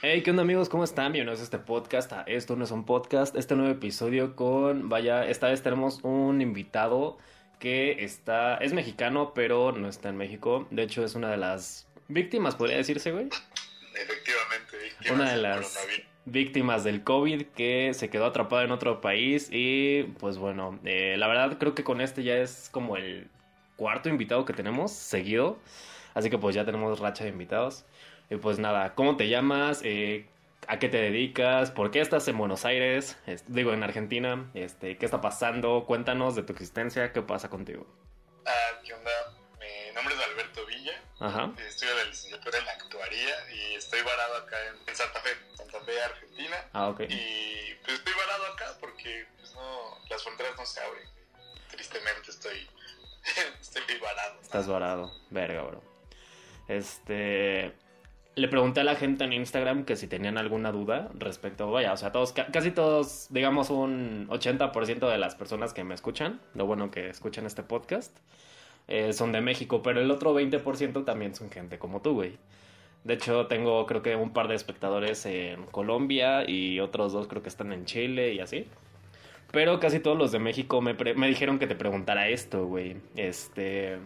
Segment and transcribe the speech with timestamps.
[0.00, 0.68] Hey, ¿qué onda amigos?
[0.68, 1.12] ¿Cómo están?
[1.12, 2.12] Bienvenidos a este podcast.
[2.12, 3.34] A Esto no es un podcast.
[3.34, 7.18] Este nuevo episodio con, vaya, esta vez tenemos un invitado
[7.58, 10.68] que está, es mexicano, pero no está en México.
[10.70, 13.28] De hecho, es una de las víctimas, podría decirse, güey.
[13.92, 15.78] Efectivamente, víctimas Una de las
[16.26, 21.26] víctimas del COVID que se quedó atrapado en otro país y pues bueno, eh, la
[21.26, 23.26] verdad creo que con este ya es como el
[23.74, 25.58] cuarto invitado que tenemos seguido,
[26.14, 27.84] así que pues ya tenemos racha de invitados.
[28.30, 29.80] Y pues nada, ¿cómo te llamas?
[29.84, 30.26] Eh,
[30.66, 31.70] ¿A qué te dedicas?
[31.70, 33.16] ¿Por qué estás en Buenos Aires?
[33.26, 34.50] Es- digo, en Argentina.
[34.54, 35.84] Este, ¿Qué está pasando?
[35.86, 37.86] Cuéntanos de tu existencia, ¿qué pasa contigo?
[38.44, 39.10] Ah, ¿qué onda?
[39.58, 41.52] Mi nombre es Alberto Villa, Ajá.
[41.66, 46.56] estudio la licenciatura en actuaría y estoy varado acá en, Santa Fe, Santa Fe, Argentina.
[46.74, 47.00] Ah, ok.
[47.08, 51.08] Y pues estoy varado acá porque pues, no, las fronteras no se abren.
[51.70, 52.68] Tristemente estoy,
[53.60, 54.40] estoy varado.
[54.42, 55.82] Estás varado, verga, bro.
[56.68, 57.72] Este.
[58.38, 61.96] Le pregunté a la gente en Instagram que si tenían alguna duda respecto, vaya, o
[61.96, 66.64] sea, todos, ca- casi todos, digamos un 80% de las personas que me escuchan, lo
[66.66, 68.16] bueno que escuchan este podcast,
[68.86, 72.36] eh, son de México, pero el otro 20% también son gente como tú, güey.
[73.02, 77.42] De hecho, tengo creo que un par de espectadores en Colombia y otros dos creo
[77.42, 78.66] que están en Chile y así.
[79.50, 82.96] Pero casi todos los de México me, pre- me dijeron que te preguntara esto, güey.
[83.16, 83.98] Este...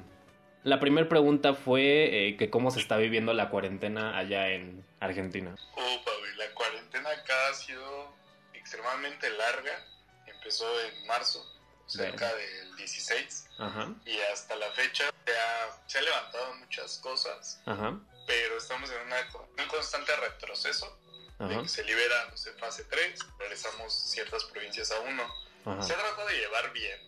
[0.65, 5.57] La primera pregunta fue eh, que cómo se está viviendo la cuarentena allá en Argentina.
[5.73, 8.15] Upa, güey, la cuarentena acá ha sido
[8.55, 9.85] extremadamente larga.
[10.27, 11.45] Empezó en marzo,
[11.87, 13.49] cerca del 16.
[13.59, 18.91] Ajá, y hasta la fecha se ha, se ha levantado muchas cosas, ajá, pero estamos
[18.91, 19.17] en una,
[19.63, 20.97] un constante retroceso.
[21.39, 25.23] de ajá, que se libera, no sé, fase 3, regresamos ciertas provincias a 1.
[25.65, 27.01] Se ajá, ha tratado de llevar bien.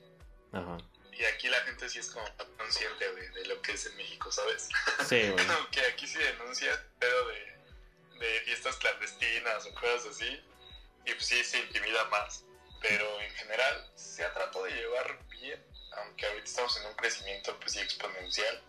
[0.52, 0.77] ajá.
[1.16, 2.26] Y aquí la gente sí es como
[2.58, 4.68] consciente de, de lo que es en México, ¿sabes?
[5.06, 5.46] Sí, güey.
[5.46, 7.56] Como que aquí sí denuncia pero de,
[8.18, 10.42] de fiestas clandestinas o cosas así.
[11.04, 12.44] Y pues sí se intimida más.
[12.80, 15.64] Pero en general se ha tratado de llevar bien.
[15.98, 18.62] Aunque ahorita estamos en un crecimiento pues sí exponencial.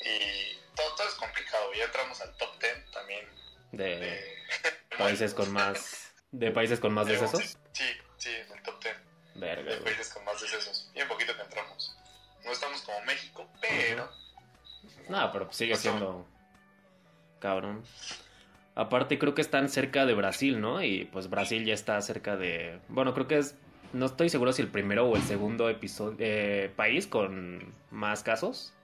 [0.00, 1.72] Y todo, todo es complicado.
[1.74, 3.28] Ya entramos al top 10 también
[3.72, 6.12] De de países con más...
[6.30, 7.58] ¿De países con más decesos?
[7.72, 7.84] Sí,
[8.16, 9.07] sí, en el top 10
[9.38, 10.90] Verga, de países con más decesos.
[11.08, 11.96] Poquito que entramos.
[12.44, 14.08] No estamos como México, pero
[15.08, 16.26] No, pero sigue siendo...
[17.40, 17.84] Cabrón.
[18.74, 20.82] Aparte creo que están cerca de Brasil, ¿no?
[20.82, 22.78] Y pues Brasil ya está cerca de...
[22.88, 23.54] Bueno, creo que es...
[23.92, 28.74] No estoy seguro si el primero o el segundo episodio, eh, país con más casos.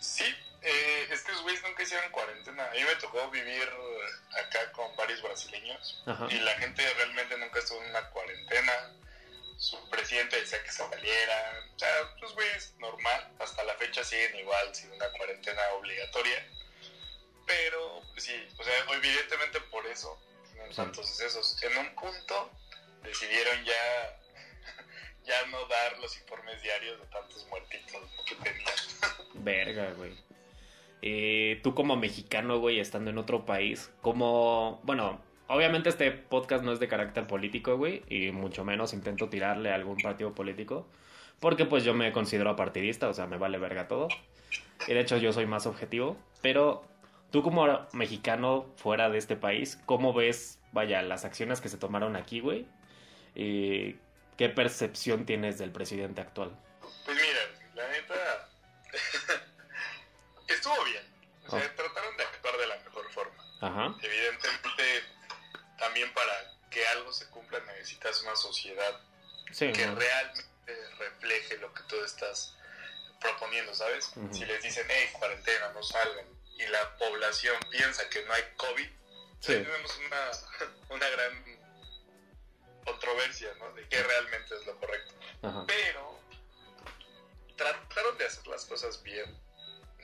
[0.00, 0.24] Sí,
[0.62, 0.95] eh,
[1.46, 2.66] güeyes nunca hicieron cuarentena.
[2.66, 3.70] A mí me tocó vivir
[4.32, 6.26] acá con varios brasileños Ajá.
[6.28, 8.72] y la gente realmente nunca estuvo en una cuarentena.
[9.56, 11.68] Su presidente decía que se saliera.
[11.74, 11.88] O sea,
[12.20, 13.32] los güeyes normal.
[13.38, 16.44] Hasta la fecha siguen igual sin una cuarentena obligatoria.
[17.46, 20.20] Pero, pues sí, o sea, evidentemente por eso
[20.52, 21.62] tienen tantos excesos.
[21.62, 22.50] En un punto
[23.04, 24.20] decidieron ya,
[25.24, 28.74] ya no dar los informes diarios de tantos muertitos que tenían.
[29.34, 30.26] Verga, güey.
[31.02, 34.80] Eh, tú como mexicano, güey, estando en otro país, como...
[34.84, 39.70] Bueno, obviamente este podcast no es de carácter político, güey, y mucho menos intento tirarle
[39.70, 40.86] a algún partido político,
[41.40, 44.08] porque pues yo me considero apartidista, o sea, me vale verga todo.
[44.88, 46.84] Y de hecho yo soy más objetivo, pero
[47.30, 52.16] tú como mexicano fuera de este país, ¿cómo ves, vaya, las acciones que se tomaron
[52.16, 52.66] aquí, güey?
[53.34, 53.96] ¿Y
[54.36, 56.52] qué percepción tienes del presidente actual?
[67.16, 69.00] Se cumpla necesitas una sociedad
[69.52, 69.72] sí.
[69.72, 69.94] que ¿no?
[69.94, 70.44] realmente
[70.98, 72.54] refleje lo que tú estás
[73.20, 74.12] proponiendo, ¿sabes?
[74.32, 76.26] Si les dicen, hey, cuarentena, no salgan,
[76.58, 78.88] y la población piensa que no hay COVID,
[79.40, 79.52] Sí.
[79.52, 80.30] tenemos una,
[80.96, 81.44] una gran
[82.84, 83.72] controversia, ¿no?
[83.74, 85.14] De qué realmente es lo correcto.
[85.66, 86.20] Pero
[87.56, 89.38] trataron de hacer las cosas bien.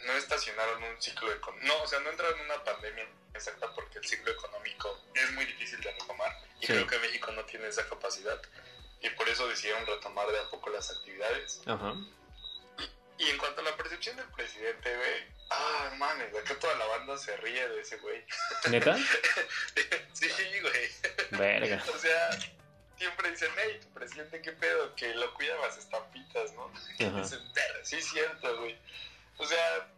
[0.04, 1.66] No estacionaron un ciclo económico.
[1.66, 5.44] No, o sea, no entraron en una pandemia exacta porque el ciclo económico es muy
[5.46, 6.36] difícil de retomar.
[6.60, 6.72] Y Sí.
[6.72, 8.40] creo que México no tiene esa capacidad.
[9.00, 11.60] Y por eso decidieron retomar de a poco las actividades.
[11.66, 11.94] Ajá.
[13.18, 15.26] Y en cuanto a la percepción del presidente, güey.
[15.50, 18.24] Ah, mames, acá toda la banda se ríe de ese güey.
[18.70, 18.96] ¿Neta?
[20.12, 20.28] sí,
[20.60, 20.90] güey.
[21.32, 21.84] Verga.
[21.94, 22.30] O sea,
[22.96, 26.66] siempre dicen, hey, tu presidente, qué pedo, que lo cuidan las estampitas, ¿no?
[26.66, 27.20] Ajá.
[27.20, 28.78] Dicen, "Verga, sí es cierto, güey.
[29.38, 29.88] O sea,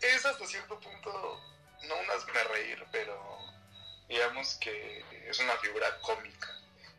[0.00, 1.40] es hasta cierto punto,
[1.82, 3.38] no un hazme reír, pero
[4.08, 6.48] digamos que es una figura cómica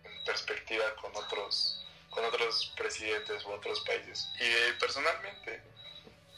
[0.04, 4.28] en perspectiva con otros con otros presidentes u otros países.
[4.40, 5.62] Y eh, personalmente,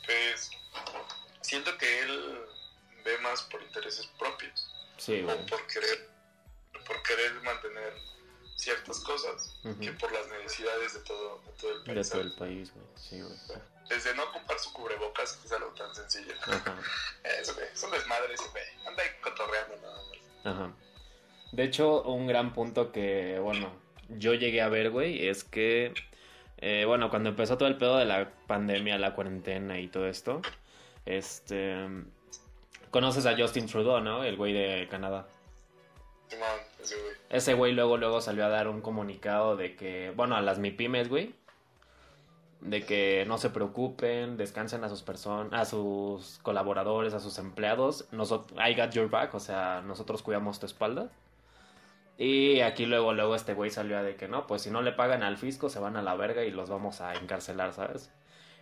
[0.06, 0.50] pues
[1.41, 2.45] siento que él
[3.06, 4.75] ve más por intereses propios.
[4.97, 6.09] Sí, o por querer,
[6.85, 7.94] por querer mantener
[8.59, 12.09] ciertas cosas que por las necesidades de todo, de todo el De país.
[12.09, 12.85] todo el país, güey.
[12.95, 13.38] Sí, güey.
[13.88, 16.33] Desde no ocupar su cubrebocas, que es algo tan sencillo.
[16.41, 16.75] Ajá.
[17.41, 18.63] Eso, güey, es un desmadre ese, güey.
[18.85, 20.45] Anda ahí cotorreando nada más.
[20.45, 20.73] Ajá.
[21.53, 23.71] De hecho, un gran punto que, bueno,
[24.09, 25.94] yo llegué a ver, güey, es que,
[26.57, 30.41] eh, bueno, cuando empezó todo el pedo de la pandemia, la cuarentena y todo esto,
[31.06, 31.75] este,
[32.91, 34.23] conoces a Justin Trudeau, ¿no?
[34.23, 35.27] El güey de Canadá.
[36.30, 37.14] Simón, ese güey.
[37.30, 41.10] Ese güey luego, luego salió a dar un comunicado de que, bueno, a las MIPIMES,
[41.10, 41.34] güey,
[42.62, 48.08] de que no se preocupen, descansen a sus personas, a sus colaboradores, a sus empleados.
[48.12, 51.10] Nosotros, I got your back, o sea, nosotros cuidamos tu espalda.
[52.18, 54.92] Y aquí luego, luego este güey salió a de que no, pues si no le
[54.92, 58.12] pagan al fisco se van a la verga y los vamos a encarcelar, ¿sabes?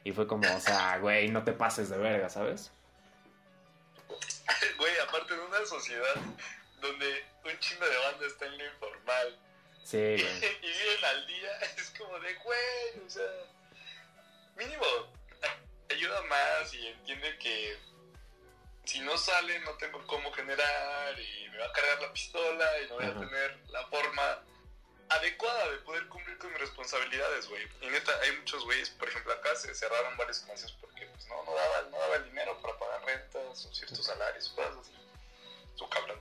[0.04, 2.72] Y fue como, o sea, güey, no te pases de verga, ¿sabes?
[4.78, 6.16] Güey, aparte de una sociedad
[6.79, 9.39] donde un chingo de banda está en lo informal
[9.83, 10.39] Sí, y, güey.
[10.62, 13.31] viven al día, es como de, güey, o sea,
[14.57, 14.85] mínimo
[15.89, 17.77] ayuda más y entiende que
[18.83, 22.88] si no sale no tengo cómo generar y me va a cargar la pistola y
[22.89, 23.18] no voy Ajá.
[23.18, 24.44] a tener la forma
[25.09, 27.65] adecuada de poder cumplir con mis responsabilidades, güey.
[27.81, 31.44] Y neta, hay muchos güeyes, por ejemplo, acá se cerraron varios comercios porque pues no,
[31.45, 34.91] no daba, no daba el dinero para pagar rentas o ciertos salarios, cosas así.
[35.75, 36.19] Su cabrón.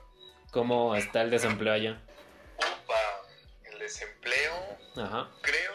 [0.51, 2.01] ¿Cómo está el desempleo allá?
[2.57, 3.21] Upa,
[3.65, 5.73] el desempleo, Ajá, creo,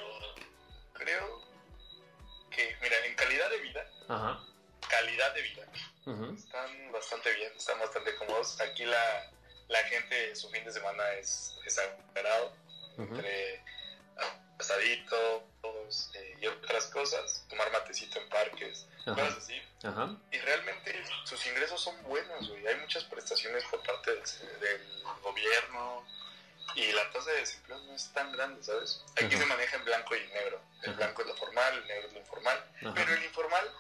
[0.95, 1.43] creo
[2.51, 4.41] que, mira, en calidad de vida, ajá.
[4.89, 5.67] calidad de vida,
[6.07, 8.61] ujú, están bastante bien, están bastante cómodos.
[8.61, 9.31] Aquí la,
[9.69, 13.03] la gente, su fin de semana es, es ujú.
[13.03, 13.63] entre
[14.63, 15.43] asaditos
[16.15, 19.15] eh, y otras cosas, tomar matecito en parques, Ajá.
[19.15, 19.61] cosas así.
[19.83, 20.09] Ajá.
[20.31, 22.67] Y realmente sus ingresos son buenos, güey.
[22.67, 24.23] Hay muchas prestaciones por parte del,
[24.61, 26.05] del gobierno
[26.75, 29.03] y la tasa de desempleo no es tan grande, ¿sabes?
[29.17, 29.39] Aquí Ajá.
[29.39, 30.61] se maneja en blanco y negro.
[30.83, 30.97] El Ajá.
[30.99, 32.65] blanco es lo formal, el negro es lo informal.
[32.95, 33.71] Pero el informal,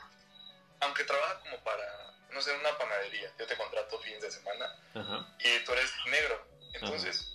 [0.81, 4.67] aunque trabaja como para, no sé, una panadería, yo te contrato fines de semana
[5.39, 6.47] y tú eres negro.
[6.75, 7.32] Entonces,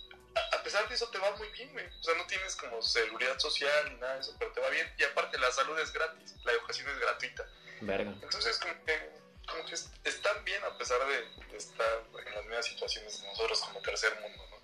[0.68, 1.86] pesar de eso te va muy bien, güey.
[1.86, 4.86] O sea, no tienes como seguridad social ni nada de eso, pero te va bien.
[4.98, 7.44] Y aparte, la salud es gratis, la educación es gratuita.
[7.80, 8.10] Verga.
[8.22, 9.10] Entonces, como que,
[9.48, 11.86] como que es- están bien a pesar de, estar
[12.26, 14.58] en las mismas situaciones de nosotros como tercer mundo, ¿no?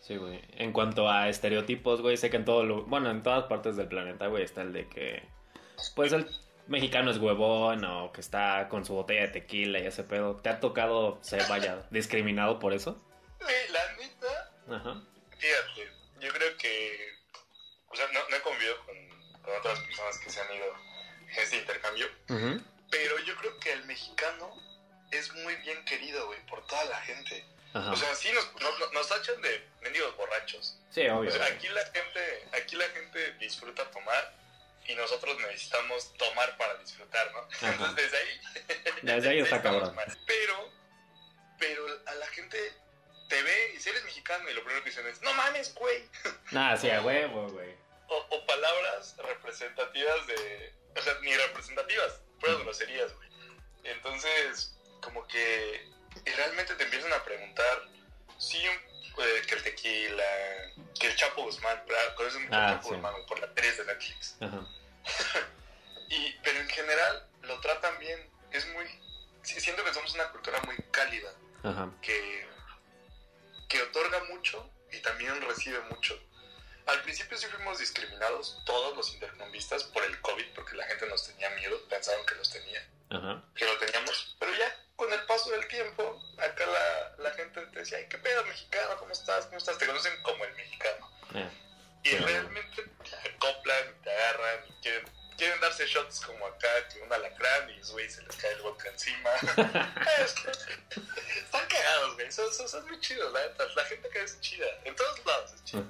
[0.00, 0.40] Sí, güey.
[0.52, 2.84] En cuanto a estereotipos, güey, sé que en todo lo...
[2.84, 5.22] Bueno, en todas partes del planeta, güey, está el de que...
[5.94, 6.26] Pues el
[6.68, 10.36] mexicano es huevón o que está con su botella de tequila y ese pedo.
[10.36, 12.98] ¿Te ha tocado ser, vaya, discriminado por eso?
[13.40, 15.02] Güey, la neta, Ajá.
[15.40, 17.14] Fíjate, yo creo que,
[17.88, 18.96] o sea, no, no he convivido con,
[19.42, 20.74] con otras personas que se han ido
[21.28, 22.08] en este intercambio,
[22.90, 24.54] pero yo creo que el mexicano
[25.10, 27.44] es muy bien querido, güey, por toda la gente.
[27.72, 27.92] Ajá.
[27.92, 30.76] O sea, sí nos, nos, nos tachan de mendigos borrachos.
[30.90, 31.28] Sí, obvio.
[31.28, 31.52] O sea, güey.
[31.52, 34.34] aquí la gente, aquí la gente disfruta tomar
[34.86, 37.38] y nosotros necesitamos tomar para disfrutar, ¿no?
[37.38, 37.72] Ajá.
[37.72, 38.40] Entonces desde ahí.
[39.02, 39.94] Desde ahí está cabrón.
[40.26, 40.72] Pero,
[41.58, 42.74] pero a la gente
[43.30, 46.04] te ve y si eres mexicano y lo primero que dicen es, no mames, güey.
[46.50, 47.74] Nada, sí, a huevo, güey.
[48.08, 53.30] O, o palabras representativas de, o sea, ni representativas, puras groserías, güey.
[53.84, 55.88] Entonces, como que
[56.26, 57.88] y realmente te empiezan a preguntar,
[58.38, 58.90] sí, un-
[59.24, 60.24] eh, que el tequila,
[60.98, 61.82] que el Chapo Guzmán.
[62.16, 62.94] Conocen mucho Ah, Chapo sí.
[62.94, 64.36] Guzmán por las series de Netflix.
[64.40, 64.66] Ajá.
[66.12, 68.28] Y, pero en general lo tratan bien.
[68.50, 68.84] Es muy.
[69.42, 71.32] siento que somos una cultura muy cálida,
[71.62, 71.88] Ajá.
[72.02, 72.48] que,
[73.70, 76.18] que otorga mucho y también recibe mucho.
[76.86, 81.24] Al principio sí fuimos discriminados, todos los intercambistas, por el COVID, porque la gente nos
[81.26, 83.44] tenía miedo, pensaron que los tenía, Ajá.
[83.54, 84.36] que lo teníamos.
[84.40, 88.18] Pero ya, con el paso del tiempo, acá la, la gente te decía, ay, ¿qué
[88.18, 88.96] pedo, mexicano?
[88.98, 89.46] ¿Cómo estás?
[89.46, 89.78] ¿Cómo estás?
[89.78, 91.10] Te conocen como el mexicano.
[91.34, 91.48] Eh,
[92.02, 95.04] Y realmente te acoplan, te agarran, y quieren,
[95.40, 98.90] quieren darse shots como acá, que un alacrán y güey se les cae el vodka
[98.90, 99.30] encima.
[101.36, 102.30] Están cagados, güey.
[102.30, 103.64] Son, son, son muy chidos, la neta.
[103.74, 104.66] La gente que es chida.
[104.84, 105.82] En todos lados es chida.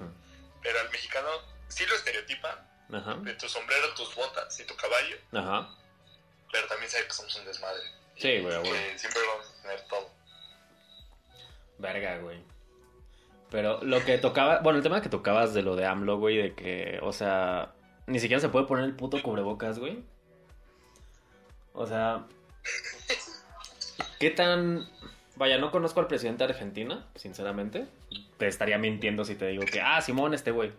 [0.63, 1.27] Pero al mexicano
[1.67, 2.55] sí lo estereotipan
[2.93, 3.15] Ajá.
[3.15, 5.17] de tu sombrero, tus botas y tu caballo.
[5.33, 5.69] Ajá.
[6.51, 7.83] Pero también sabe que somos un desmadre.
[8.17, 8.99] Sí, güey, Que güey.
[8.99, 10.09] siempre vamos a tener todo.
[11.77, 12.41] Verga, güey.
[13.49, 16.55] Pero lo que tocaba, bueno, el tema que tocabas de lo de AMLO, güey, de
[16.55, 17.73] que, o sea,
[18.11, 20.03] ni siquiera se puede poner el puto cubrebocas, güey.
[21.73, 22.25] O sea,
[24.19, 24.87] ¿qué tan...
[25.35, 27.87] Vaya, no conozco al presidente de Argentina, sinceramente.
[28.37, 30.71] Te estaría mintiendo si te digo que, ah, Simón, este güey.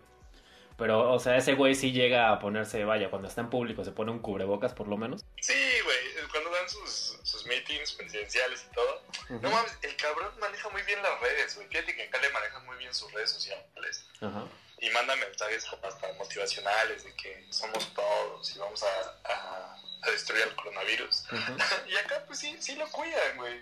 [0.77, 3.91] Pero, o sea, ese güey sí llega a ponerse, vaya, cuando está en público se
[3.91, 5.25] pone un cubrebocas por lo menos.
[5.39, 5.97] Sí, güey.
[6.31, 9.01] Cuando dan sus, sus sus meetings presidenciales y todo.
[9.41, 11.67] No mames, el cabrón maneja muy bien las redes, güey.
[11.67, 14.05] Fíjate que acá le maneja muy bien sus redes sociales.
[14.21, 14.45] Ajá.
[14.83, 20.11] Y manda mensajes como hasta motivacionales de que somos todos y vamos a, a, a
[20.11, 21.23] destruir el coronavirus.
[21.87, 23.61] Y acá pues sí, sí lo cuidan, güey.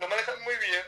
[0.00, 0.84] Lo manejan muy bien,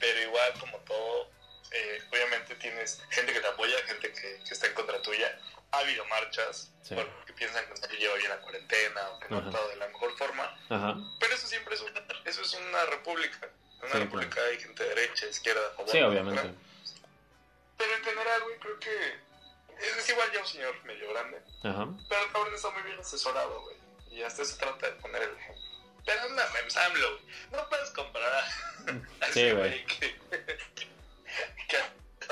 [0.00, 1.30] pero igual como todo,
[1.70, 5.38] eh, obviamente tienes gente que te apoya, gente que, que está en contra tuya.
[5.72, 6.96] Ha habido marchas Sí.
[6.96, 9.76] porque piensan que no se lleva bien la cuarentena o que no ha actuado de
[9.76, 10.44] la mejor forma.
[10.70, 10.96] Ajá.
[11.20, 13.48] Pero eso siempre es una, eso es una república.
[13.78, 15.92] En una Sí, república hay gente de derecha, izquierda, favor.
[15.92, 16.52] Sí, obviamente.
[17.80, 18.94] Pero en general, güey, creo que
[19.80, 21.38] es, es igual ya un señor medio grande.
[21.64, 21.88] Ajá.
[22.10, 23.76] Pero el cabrón está muy bien asesorado, güey.
[24.10, 25.62] Y hasta se trata de poner el ejemplo.
[26.04, 27.22] Pero no mames, AMLO, güey.
[27.52, 28.44] No puedes comparar a,
[29.32, 29.84] Sí, ese güey.
[29.86, 30.14] que,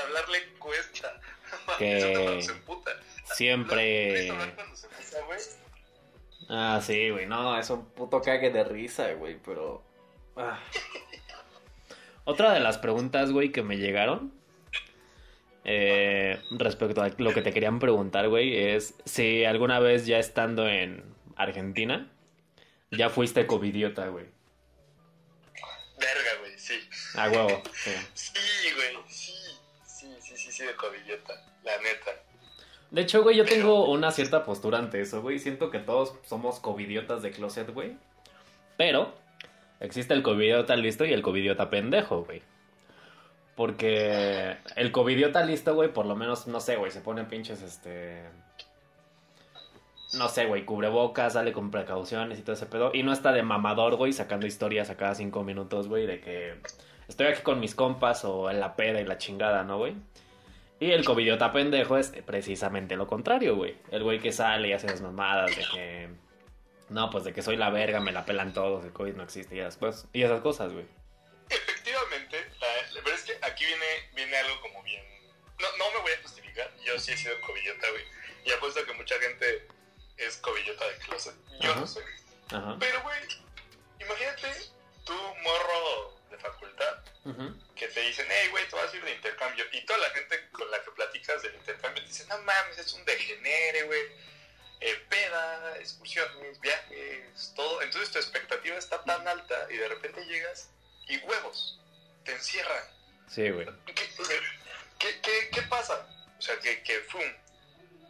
[0.00, 1.18] hablarle cuesta.
[1.78, 1.96] Que-
[2.38, 2.90] Eso se emputa.
[3.34, 4.28] Siempre.
[6.50, 7.24] Ah, sí, güey.
[7.26, 9.82] No, es un puto cague de risa, güey, pero.
[10.36, 10.58] ah.
[12.24, 14.37] Otra de las preguntas, güey, que me llegaron.
[15.70, 20.66] Eh, respecto a lo que te querían preguntar, güey, es si alguna vez ya estando
[20.66, 21.04] en
[21.36, 22.10] Argentina,
[22.90, 24.24] ya fuiste covidiota, güey.
[26.00, 26.80] Verga, güey, sí.
[27.16, 27.62] A huevo.
[27.74, 27.90] sí.
[28.14, 29.34] Sí, güey, sí.
[29.84, 31.34] Sí, sí, sí, sí, de cobilleta.
[31.62, 32.12] La neta.
[32.90, 35.38] De hecho, güey, yo tengo una cierta postura ante eso, güey.
[35.38, 37.94] Siento que todos somos covidiotas de closet, güey.
[38.78, 39.14] Pero
[39.80, 42.40] existe el covidiota listo y el covidiota pendejo, güey.
[43.58, 48.22] Porque el covidiota listo, güey, por lo menos, no sé, güey, se pone pinches, este...
[50.14, 52.92] No sé, güey, cubrebocas, sale con precauciones y todo ese pedo.
[52.94, 56.54] Y no está de mamador, güey, sacando historias a cada cinco minutos, güey, de que
[57.08, 59.94] estoy aquí con mis compas o en la peda y la chingada, ¿no, güey?
[60.78, 63.74] Y el covidiota pendejo es precisamente lo contrario, güey.
[63.90, 66.08] El güey que sale y hace las mamadas de que...
[66.90, 69.56] No, pues de que soy la verga, me la pelan todos, el COVID no existe
[69.56, 70.86] y esas, y esas cosas, güey.
[76.98, 78.04] Yo sí he sido cobillota, güey.
[78.44, 79.68] Y apuesto que mucha gente
[80.16, 81.34] es cobillota de closet.
[81.60, 81.80] Yo Ajá.
[81.80, 82.02] no soy.
[82.50, 82.76] Ajá.
[82.80, 83.20] Pero, güey,
[84.00, 84.52] imagínate
[85.04, 86.98] tú, morro de facultad,
[87.76, 89.64] que te dicen, hey, güey, te vas a ir de intercambio.
[89.72, 92.92] Y toda la gente con la que platicas del intercambio te dice, no mames, es
[92.92, 94.02] un degenere, güey.
[94.80, 97.82] Eh, peda, excursiones, viajes, todo.
[97.82, 100.70] Entonces tu expectativa está tan alta y de repente llegas
[101.08, 101.80] y huevos,
[102.24, 102.84] te encierran.
[103.28, 103.66] Sí, güey.
[106.48, 107.22] Sea, que, que fum,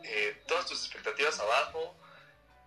[0.04, 1.96] eh, todas tus expectativas abajo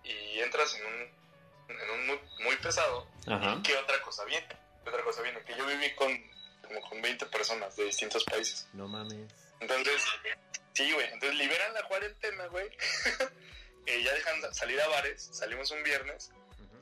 [0.04, 3.08] y entras en un, en un mood muy pesado.
[3.26, 3.60] Ajá.
[3.64, 4.48] ¿Qué otra cosa viene?
[4.82, 5.42] ¿Qué otra cosa viene?
[5.44, 8.68] Que yo viví con como con 20 personas de distintos países.
[8.72, 9.32] No mames.
[9.60, 10.02] Entonces,
[10.72, 11.06] sí, güey.
[11.12, 12.68] Entonces liberan la cuarentena, güey.
[13.84, 15.28] Eh, ya dejan salir a bares.
[15.32, 16.30] Salimos un viernes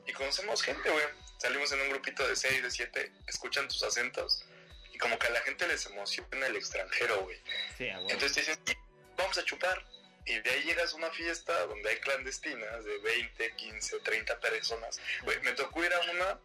[0.05, 1.03] y conocemos gente, güey.
[1.39, 3.11] Salimos en un grupito de 6, de 7.
[3.25, 4.45] Escuchan tus acentos.
[5.01, 7.37] Como que a la gente les emociona el extranjero, güey.
[7.77, 8.09] Sí, a huevo.
[8.11, 8.73] Entonces te dicen, "Sí,
[9.17, 9.83] vamos a chupar.
[10.25, 15.01] Y de ahí llegas a una fiesta donde hay clandestinas de 20, 15, 30 personas.
[15.23, 16.39] Güey, me tocó ir a una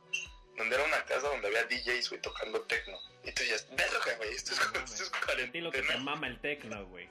[0.56, 2.98] donde era una casa donde había DJs, güey, tocando techno.
[3.24, 5.84] Y tú ya, verga, güey, esto es, No esto es A ti lo que te
[5.84, 5.98] cuarentena.
[5.98, 7.06] mama el tecno, güey.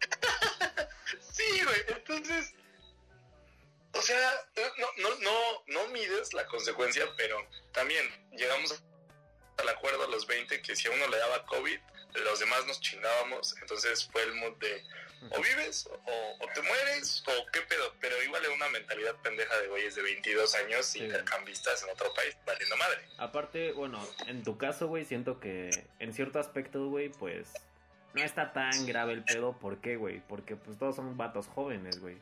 [1.32, 2.52] Sí, güey, entonces...
[3.92, 4.32] O sea,
[4.78, 8.80] no, no, no, no mides la consecuencia, pero también llegamos
[9.60, 11.78] al acuerdo a los 20 que si a uno le daba COVID,
[12.24, 13.54] los demás nos chingábamos.
[13.60, 14.82] Entonces fue el mood de
[15.32, 17.94] o vives o, o te mueres o qué pedo.
[18.00, 21.00] Pero igual es una mentalidad pendeja de güeyes de 22 años Sí.
[21.04, 23.06] intercambistas en otro país, valiendo madre.
[23.18, 27.52] Aparte, bueno, en tu caso, güey, siento que en cierto aspecto, güey, pues
[28.14, 29.52] no está tan grave el pedo.
[29.58, 30.20] ¿Por qué, güey?
[30.26, 32.16] Porque pues todos son vatos jóvenes, güey.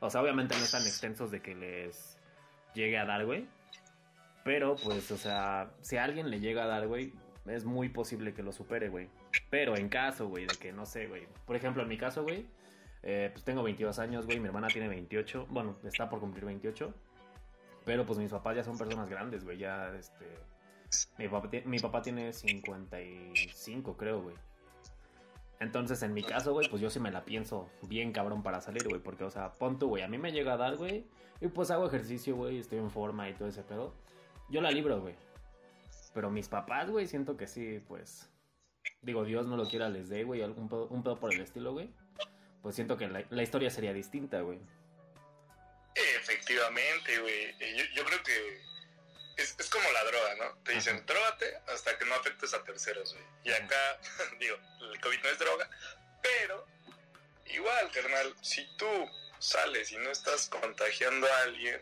[0.00, 2.16] O sea, obviamente no están extensos de que les
[2.74, 3.46] llegue a dar, güey.
[4.46, 7.12] Pero pues, o sea, si a alguien le llega a dar, güey,
[7.46, 9.08] es muy posible que lo supere, güey.
[9.50, 11.26] Pero en caso, güey, de que no sé, güey.
[11.44, 12.46] Por ejemplo, en mi caso, güey,
[13.02, 14.38] eh, pues tengo 22 años, güey.
[14.38, 15.48] Mi hermana tiene 28.
[15.50, 16.94] Bueno, está por cumplir 28.
[17.84, 19.58] Pero pues mis papás ya son personas grandes, güey.
[19.58, 20.26] Ya, este.
[21.18, 24.36] Mi papá, mi papá tiene 55, creo, güey.
[25.58, 28.86] Entonces, en mi caso, güey, pues yo sí me la pienso bien cabrón para salir,
[28.86, 29.00] güey.
[29.00, 31.04] Porque, o sea, pon tú, güey, a mí me llega a dar, güey.
[31.40, 33.92] Y pues hago ejercicio, güey, estoy en forma y todo ese pedo.
[34.48, 35.14] Yo la libro, güey.
[36.14, 38.28] Pero mis papás, güey, siento que sí, pues.
[39.02, 41.72] Digo, Dios no lo quiera, les dé, güey, algún pedo, un pedo por el estilo,
[41.72, 41.90] güey.
[42.62, 44.60] Pues siento que la, la historia sería distinta, güey.
[45.94, 47.76] Efectivamente, güey.
[47.76, 48.60] Yo, yo creo que
[49.36, 50.62] es, es como la droga, ¿no?
[50.62, 51.04] Te dicen, Ajá.
[51.06, 53.24] drógate hasta que no afectes a terceros, güey.
[53.44, 54.00] Y acá,
[54.40, 54.56] digo,
[54.92, 55.70] el COVID no es droga,
[56.22, 56.66] pero
[57.46, 58.86] igual, carnal, si tú
[59.38, 61.80] sales y no estás contagiando a alguien.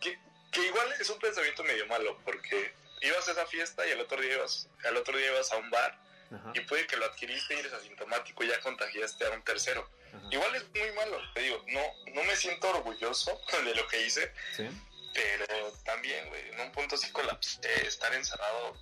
[0.00, 0.18] ¿qué,
[0.54, 4.20] Que igual es un pensamiento medio malo, porque ibas a esa fiesta y el otro
[4.20, 5.98] día ibas, al otro día ibas a un bar
[6.34, 9.88] Ajá, y puede que lo adquiriste y eres asintomático y ya contagiaste a un tercero.
[10.14, 10.26] ajá.
[10.30, 11.80] Igual es muy malo, te digo, no,
[12.14, 14.68] no me siento orgulloso de lo que hice, Sí.
[15.12, 18.76] pero también, güey, en un punto sí colapsé, estar encerrado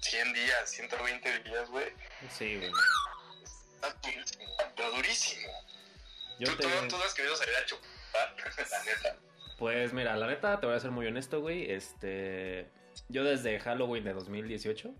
[0.00, 1.92] 100 días, 120 días, güey,
[2.36, 2.70] Sí, güey.
[3.74, 5.48] está durísimo, pero durísimo.
[6.38, 6.66] Yo ¿Tú, te...
[6.68, 8.34] tú, tú has querido salir a chupar,
[8.70, 9.16] la neta.
[9.58, 11.70] Pues mira, la neta, te voy a ser muy honesto, güey.
[11.70, 12.68] Este.
[13.08, 14.94] Yo desde Halloween de 2018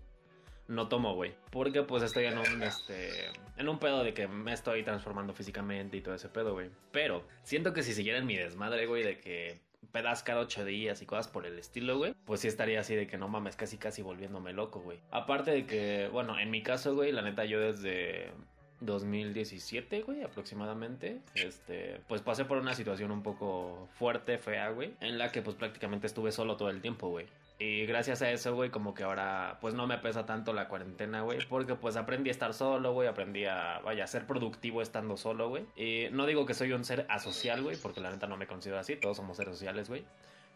[0.67, 1.33] no tomo, güey.
[1.51, 3.29] Porque pues estoy en un, este.
[3.57, 6.69] En un pedo de que me estoy transformando físicamente y todo ese pedo, güey.
[6.91, 9.59] Pero siento que si siguiera en mi desmadre, güey, de que
[9.91, 13.07] pedas cada ocho días y cosas por el estilo, güey, pues sí estaría así de
[13.07, 14.99] que no mames, casi casi volviéndome loco, güey.
[15.11, 18.31] Aparte de que, bueno, en mi caso, güey, la neta, yo desde
[18.81, 21.19] 2017, güey, aproximadamente.
[21.35, 25.55] Este, pues pasé por una situación un poco fuerte, fea, güey, en la que pues
[25.55, 27.25] prácticamente estuve solo todo el tiempo, güey.
[27.59, 31.21] Y gracias a eso, güey, como que ahora pues no me pesa tanto la cuarentena,
[31.21, 35.49] güey, porque pues aprendí a estar solo, güey, aprendí a, vaya, ser productivo estando solo,
[35.49, 35.65] güey.
[35.75, 38.79] Y no digo que soy un ser asocial, güey, porque la neta no me considero
[38.79, 40.05] así, todos somos seres sociales, güey.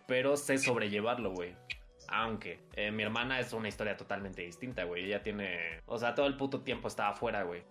[0.05, 1.55] Pero sé sobrellevarlo, güey.
[2.07, 5.05] Aunque eh, mi hermana es una historia totalmente distinta, güey.
[5.05, 5.79] Ella tiene...
[5.85, 7.63] O sea, todo el puto tiempo estaba afuera, güey.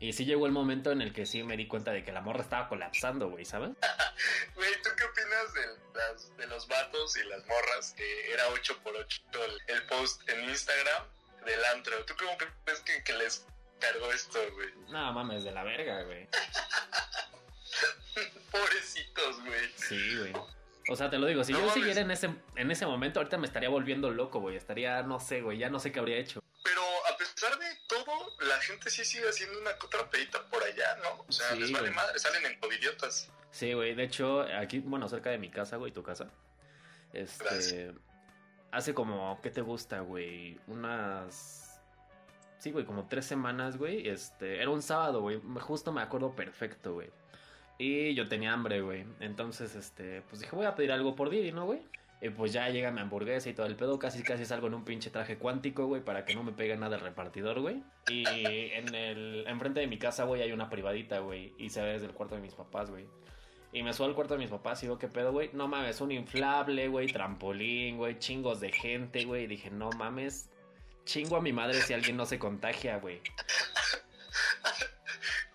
[0.00, 2.20] Y sí llegó el momento en el que sí me di cuenta de que la
[2.20, 3.70] morra estaba colapsando, güey, ¿sabes?
[4.54, 5.66] Güey, ¿tú qué opinas de,
[5.98, 7.94] las- de los vatos y las morras?
[7.96, 11.04] Que era 8x8 el, el post en Instagram
[11.46, 12.04] del antro.
[12.04, 13.46] ¿Tú cómo crees que, que les
[13.78, 14.68] cargó esto, güey?
[14.88, 16.28] No mames, de la verga, güey.
[18.50, 19.70] Pobrecitos, güey.
[19.76, 20.32] Sí, güey.
[20.90, 21.74] O sea, te lo digo, si No yo mames.
[21.74, 24.56] siguiera en ese, en ese momento, ahorita me estaría volviendo loco, güey.
[24.56, 26.42] Estaría, no sé, güey, ya no sé qué habría hecho.
[26.64, 26.82] Pero
[27.18, 31.24] pesar de todo, la gente sí sigue haciendo una que otra pedita por allá, ¿no?
[31.28, 31.94] O sea, Sí, les vale güey.
[31.96, 33.30] madre, salen en covidiotas.
[33.50, 33.94] Sí, güey.
[33.94, 36.30] De hecho, aquí, bueno, cerca de mi casa, güey, tu casa.
[37.12, 37.44] Este.
[37.44, 37.94] Gracias.
[38.70, 40.58] Hace como, ¿qué te gusta, güey?
[40.66, 41.80] Unas.
[42.58, 44.08] Sí, güey, como tres semanas, güey.
[44.08, 44.60] Este.
[44.60, 45.40] Era un sábado, güey.
[45.60, 47.10] Justo me acuerdo perfecto, güey.
[47.78, 49.06] Y yo tenía hambre, güey.
[49.20, 50.22] Entonces, este.
[50.28, 51.80] Pues dije, voy a pedir algo por Didi, ¿no, güey?
[52.20, 53.98] Y pues ya llega mi hamburguesa y todo el pedo.
[53.98, 56.96] Casi, casi salgo en un pinche traje cuántico, güey, para que no me pegue nada
[56.96, 57.82] el repartidor, güey.
[58.08, 59.44] Y en el.
[59.46, 61.54] Enfrente de mi casa, güey, hay una privadita, güey.
[61.58, 63.06] Y se ve desde el cuarto de mis papás, güey.
[63.72, 65.50] Y me subo al cuarto de mis papás y digo, ¿qué pedo, güey?
[65.52, 69.44] No mames, un inflable, güey, trampolín, güey, chingos de gente, güey.
[69.44, 70.50] Y dije, no mames,
[71.04, 73.20] chingo a mi madre si alguien no se contagia, güey.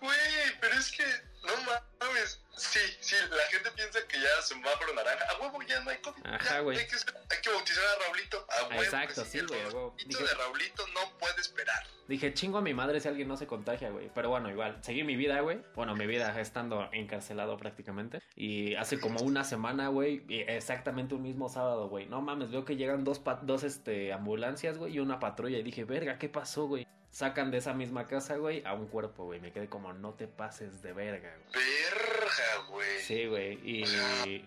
[0.00, 0.18] Güey,
[0.60, 1.04] pero es que,
[1.46, 2.43] no mames.
[2.74, 5.24] Sí, sí, la gente piensa que ya semáforo naranja.
[5.30, 6.26] A huevo, ya no hay COVID.
[6.26, 6.76] Ajá, güey.
[6.76, 8.46] Hay que, hay que bautizar a Raulito.
[8.48, 8.82] A huevo.
[8.82, 11.86] Exacto, que sí, güey, El Dije- de Raulito no puede esperar.
[12.08, 14.10] Dije, chingo a mi madre si alguien no se contagia, güey.
[14.12, 15.60] Pero bueno, igual, seguí mi vida, güey.
[15.76, 18.20] Bueno, mi vida estando encarcelado prácticamente.
[18.34, 22.06] Y hace como una semana, güey, exactamente un mismo sábado, güey.
[22.06, 25.58] No mames, veo que llegan dos, dos este, ambulancias, güey, y una patrulla.
[25.58, 26.88] Y dije, verga, ¿qué pasó, güey?
[27.14, 29.38] Sacan de esa misma casa, güey, a un cuerpo, güey.
[29.38, 31.64] Me quedé como, no te pases de verga, güey.
[31.64, 33.00] Verga, güey.
[33.02, 33.52] Sí, güey.
[33.62, 33.84] Y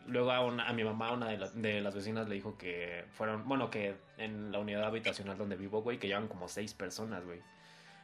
[0.08, 3.06] luego a, una- a mi mamá, una de, la- de las vecinas, le dijo que
[3.18, 7.24] fueron, bueno, que en la unidad habitacional donde vivo, güey, que llevan como seis personas,
[7.24, 7.42] güey.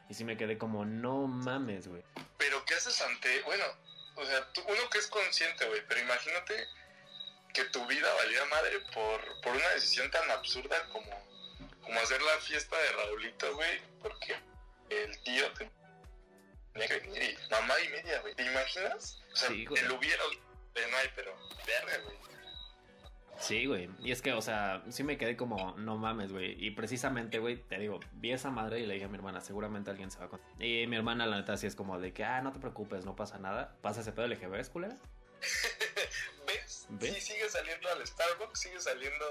[0.08, 2.02] Y sí me quedé como, no mames, güey.
[2.38, 3.42] Pero ¿qué haces ante...?
[3.42, 3.66] Bueno,
[4.16, 6.56] o sea, tú- uno que es consciente, güey, pero imagínate
[7.54, 11.10] que tu vida valía madre por, por una decisión tan absurda como,
[11.82, 14.36] como hacer la fiesta de Raulito, güey, porque
[14.98, 15.46] el tío
[16.74, 18.36] tenía que venir y mamá y media, güey.
[18.36, 19.22] ¿Te imaginas?
[19.32, 19.82] O sea, Sí, güey.
[19.84, 20.24] el hubiera
[20.74, 21.36] de no hay, pero
[21.68, 22.18] verga, güey.
[23.40, 23.90] Sí, güey.
[24.00, 26.56] Y es que, o sea, sí me quedé como, no mames, güey.
[26.66, 29.90] Y precisamente, güey, te digo, vi esa madre y le dije a mi hermana, seguramente
[29.90, 30.50] alguien se va a contar.
[30.64, 33.16] Y mi hermana, la neta, sí es como de que, ah, no te preocupes, no
[33.16, 33.76] pasa nada.
[33.82, 34.96] Pasa ese pedo, le dije, ¿ves, culera?
[36.48, 36.86] ¿Ves?
[36.90, 37.14] ¿Ves?
[37.16, 39.26] Sí, sigue saliendo al Starbucks, sigue saliendo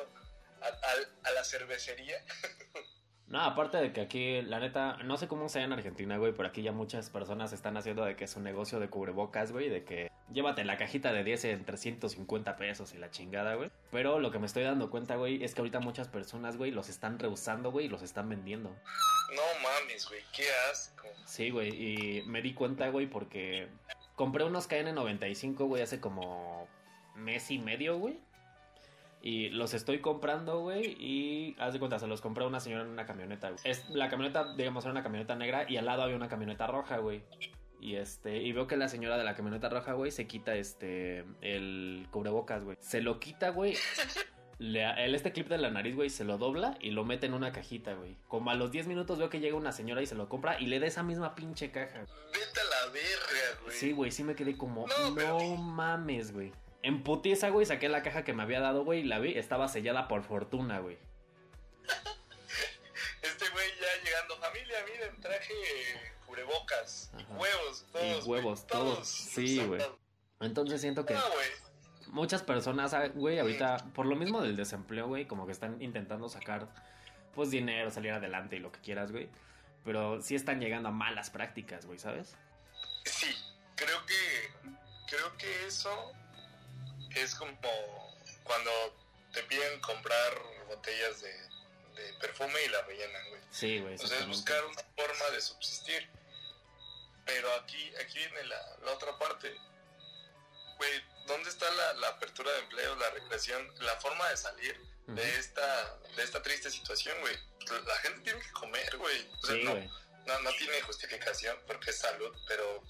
[0.61, 2.23] a, a- a la cervecería.
[3.33, 6.51] No, aparte de que aquí, la neta, no sé cómo sea en Argentina, güey, pero
[6.51, 9.85] aquí ya muchas personas están haciendo de que es un negocio de cubrebocas, güey, de
[9.85, 13.71] que llévate la cajita de 10 en 350 pesos y la chingada, güey.
[13.91, 16.91] Pero lo que me estoy dando cuenta, güey, es que ahorita muchas personas, güey, los
[16.91, 18.69] están rehusando, güey, y los están vendiendo.
[18.69, 21.09] No mames, güey, qué asco.
[21.25, 23.67] Sí, güey, y me di cuenta, güey, porque
[24.15, 26.69] compré unos KN95, güey, hace como
[27.17, 28.19] mes y medio, güey.
[29.25, 32.83] Y los estoy comprando, güey, y haz de cuenta, se los compré a una señora
[32.83, 33.61] en una camioneta, güey.
[33.63, 36.99] Es, la camioneta, digamos, era una camioneta negra y al lado había una camioneta roja,
[36.99, 37.23] güey.
[37.81, 41.25] Y este, y veo que la señora de la camioneta roja, güey, se quita este,
[41.41, 42.77] el cubrebocas, güey.
[42.81, 43.77] Se lo quita, güey.
[44.59, 47.35] Le, el, este clip de la nariz, güey, se lo dobla y lo mete en
[47.35, 48.17] una cajita, güey.
[48.29, 50.67] Como a los 10 minutos veo que llega una señora y se lo compra y
[50.67, 52.01] le da esa misma pinche caja.
[52.33, 53.77] Vete a la verga, güey.
[53.77, 56.53] Sí, güey, sí me quedé como, No, mames, güey.
[56.83, 59.69] En putiza, güey, saqué la caja que me había dado, güey, y la vi, estaba
[59.69, 60.99] sellada por fortuna, güey.
[63.23, 65.55] Este güey ya llegando, familia, miren, traje
[66.27, 68.27] cubrebocas, y huevos, Y todos.
[68.27, 69.09] huevos, güey, todos.
[69.09, 69.81] Sí, güey.
[70.41, 71.47] Entonces siento que No, güey.
[72.09, 76.29] muchas personas, ah, güey, ahorita, por lo mismo del desempleo, güey, como que están intentando
[76.29, 76.67] sacar,
[77.35, 79.29] pues, dinero, salir adelante y lo que quieras, güey.
[79.85, 82.37] Pero sí están llegando a malas prácticas, güey, ¿sabes?
[83.05, 83.29] Sí,
[83.77, 84.73] creo que
[85.09, 86.13] creo que eso
[87.17, 87.59] es como
[88.45, 88.71] cuando
[89.33, 91.33] te piden comprar botellas de,
[91.95, 93.41] de perfume y la rellenan, güey.
[93.51, 93.95] Sí, güey.
[93.95, 96.09] O sea, es buscar una forma de subsistir.
[97.25, 99.55] Pero aquí, aquí viene la, la otra parte.
[100.77, 105.39] Güey, ¿dónde está la, la apertura de empleo, la recreación, la forma de salir de
[105.39, 107.37] esta de esta triste situación, güey?
[107.87, 109.29] La gente tiene que comer, güey.
[109.43, 109.75] O sea, Sí, no,
[110.27, 112.83] no, no tiene justificación porque es salud, pero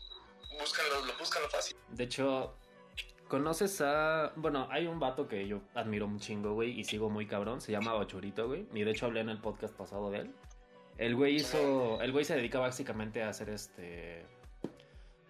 [0.58, 1.76] buscan lo, lo buscan lo fácil.
[1.88, 2.56] De hecho,
[3.32, 4.30] conoces a.
[4.36, 7.62] Bueno, hay un vato que yo admiro un chingo, güey, y sigo muy cabrón.
[7.62, 8.66] Se llama Bachurito, güey.
[8.74, 10.34] Y de hecho hablé en el podcast pasado de él.
[10.98, 11.98] El güey hizo.
[12.02, 14.26] El güey se dedica básicamente a hacer este.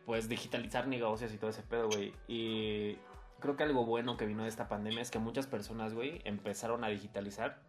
[0.05, 2.13] Pues digitalizar negocios y todo ese pedo, güey.
[2.27, 2.99] Y
[3.39, 6.83] creo que algo bueno que vino de esta pandemia es que muchas personas, güey, empezaron
[6.83, 7.63] a digitalizar.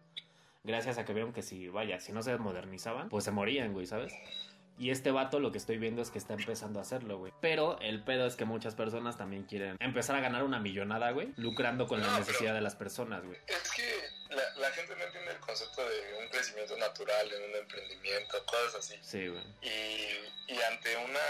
[0.64, 3.86] Gracias a que vieron que si, vaya, si no se modernizaban, pues se morían, güey,
[3.86, 4.12] ¿sabes?
[4.76, 7.32] Y este vato lo que estoy viendo es que está empezando a hacerlo, güey.
[7.40, 11.32] Pero el pedo es que muchas personas también quieren empezar a ganar una millonada, güey,
[11.36, 13.38] lucrando con la necesidad de las personas, güey.
[13.46, 17.56] Es que la, la gente no entiende el concepto de un crecimiento natural en un
[17.56, 18.98] emprendimiento, cosas así.
[19.00, 19.42] Sí, güey.
[19.62, 21.20] Y, y ante una,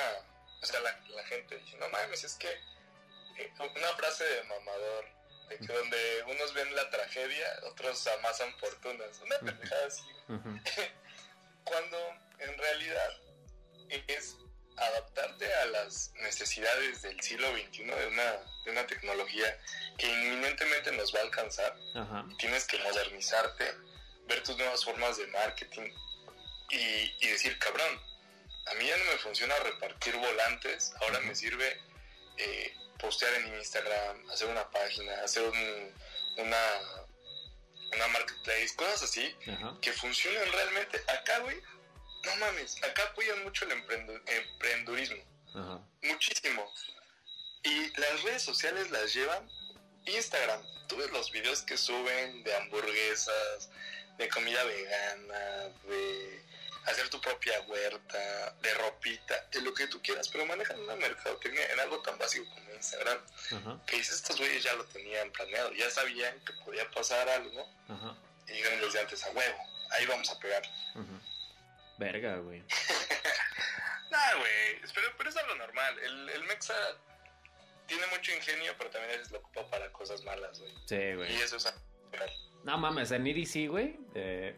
[0.63, 5.05] o sea, la, la gente dice, no mames, es que eh, una frase de mamador,
[5.51, 10.03] de que donde unos ven la tragedia, otros amasan fortunas, una pendejada así.
[10.29, 10.59] Ujú.
[11.65, 11.99] Cuando
[12.39, 13.11] en realidad
[13.89, 14.37] es
[14.77, 18.33] adaptarte a las necesidades del siglo XXI de una,
[18.65, 19.61] de una tecnología
[19.99, 22.27] que inminentemente nos va a alcanzar Ajá.
[22.39, 23.73] tienes que modernizarte,
[24.27, 25.93] ver tus nuevas formas de marketing
[26.71, 26.77] y,
[27.21, 28.01] y decir, cabrón,
[28.67, 31.81] a mí ya no me funciona repartir volantes, ahora me sirve
[32.39, 35.95] eh, postear en Instagram, hacer una página, hacer un-
[36.37, 36.59] una,
[37.95, 39.77] una marketplace, cosas así Ajá.
[39.81, 41.01] que funcionan realmente.
[41.07, 41.61] Acá, güey,
[42.27, 45.23] no mames, acá apoyan mucho el emprendu- emprendurismo
[45.55, 45.81] Ajá.
[46.03, 46.73] muchísimo.
[47.63, 49.49] Y las redes sociales las llevan
[50.07, 50.63] Instagram.
[50.89, 53.71] Tú ves los videos que suben de hamburguesas,
[54.19, 56.45] de comida vegana, de
[56.85, 61.73] hacer tu propia huerta, de ropita, de lo que tú quieras, pero manejan una mercadotecnia
[61.73, 63.19] en algo tan básico como Instagram,
[63.53, 63.81] Ajá.
[63.87, 68.15] que dices, estos güeyes ya lo tenían planeado, ya sabían que podía pasar algo, Ajá.
[68.49, 69.59] y dijeron desde antes a huevo,
[69.93, 70.63] ahí vamos a pegar.
[71.99, 72.63] Verga, güey.
[74.11, 75.99] Nah, güey, pero, pero es algo normal.
[75.99, 76.75] El, el Mexa
[77.87, 80.73] tiene mucho ingenio, pero también veces lo ocupa para cosas malas, güey.
[80.87, 81.35] Sí, Y güey.
[81.35, 82.31] eso es algo natural.
[82.63, 83.99] No mames, en EDC, güey.
[84.15, 84.57] eh,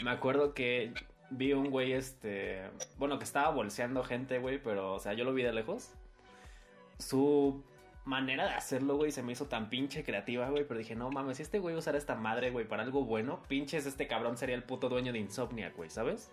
[0.00, 0.92] me acuerdo que
[1.30, 2.68] vi un güey, este.
[2.96, 5.90] Bueno, que estaba bolseando gente, güey, pero, o sea, yo lo vi de lejos.
[6.98, 7.64] Su
[8.04, 10.64] manera de hacerlo, güey, se me hizo tan pinche creativa, güey.
[10.66, 13.86] Pero dije, no mames, si este güey usara esta madre, güey, para algo bueno, pinches,
[13.86, 16.30] este cabrón sería el puto dueño de Insomnia, güey, ¿sabes?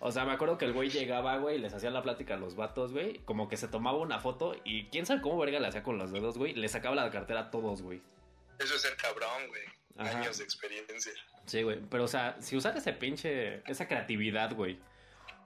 [0.00, 2.36] O sea, me acuerdo que el güey llegaba, güey, y les hacía la plática a
[2.36, 3.18] los vatos, güey.
[3.24, 6.12] Como que se tomaba una foto y quién sabe cómo verga le hacía con los
[6.12, 6.54] dedos, güey.
[6.54, 8.00] Le sacaba la cartera a todos, güey.
[8.58, 9.62] Eso es ser cabrón, güey.
[9.98, 10.20] Ajá.
[10.20, 11.12] Años de experiencia.
[11.46, 11.80] Sí, güey.
[11.90, 13.62] Pero, o sea, si usara ese pinche.
[13.70, 14.78] Esa creatividad, güey.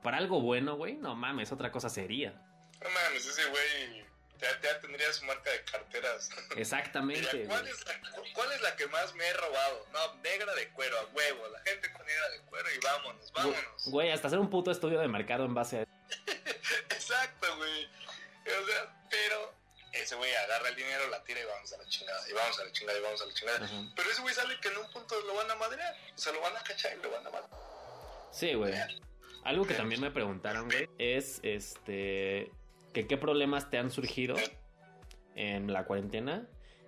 [0.02, 0.96] Para algo bueno, güey.
[0.96, 2.32] No mames, otra cosa sería.
[2.82, 4.09] No mames, ese güey
[4.40, 6.30] ya, ya tendría su marca de carteras.
[6.56, 7.92] Exactamente, ¿cuál es, la,
[8.34, 9.86] ¿Cuál es la que más me he robado?
[9.92, 11.48] No, negra de cuero, a huevo.
[11.48, 13.86] La gente con negra de cuero y vámonos, vámonos.
[13.86, 15.82] Güey, hasta hacer un puto estudio de mercado en base a.
[16.90, 17.86] Exacto, güey.
[17.86, 19.54] O sea, pero
[19.92, 22.64] ese güey agarra el dinero, la tira y vamos a la chingada, y vamos a
[22.64, 23.70] la chingada, y vamos a la chingada.
[23.94, 25.94] Pero ese güey sabe que en un punto lo van a madrear.
[26.14, 27.50] O sea, lo van a cachar y lo van a madrear.
[28.32, 28.74] Sí, güey.
[29.44, 32.50] Algo que también me preguntaron, güey, es este.
[32.92, 34.36] Que qué problemas te han surgido
[35.34, 36.46] en la cuarentena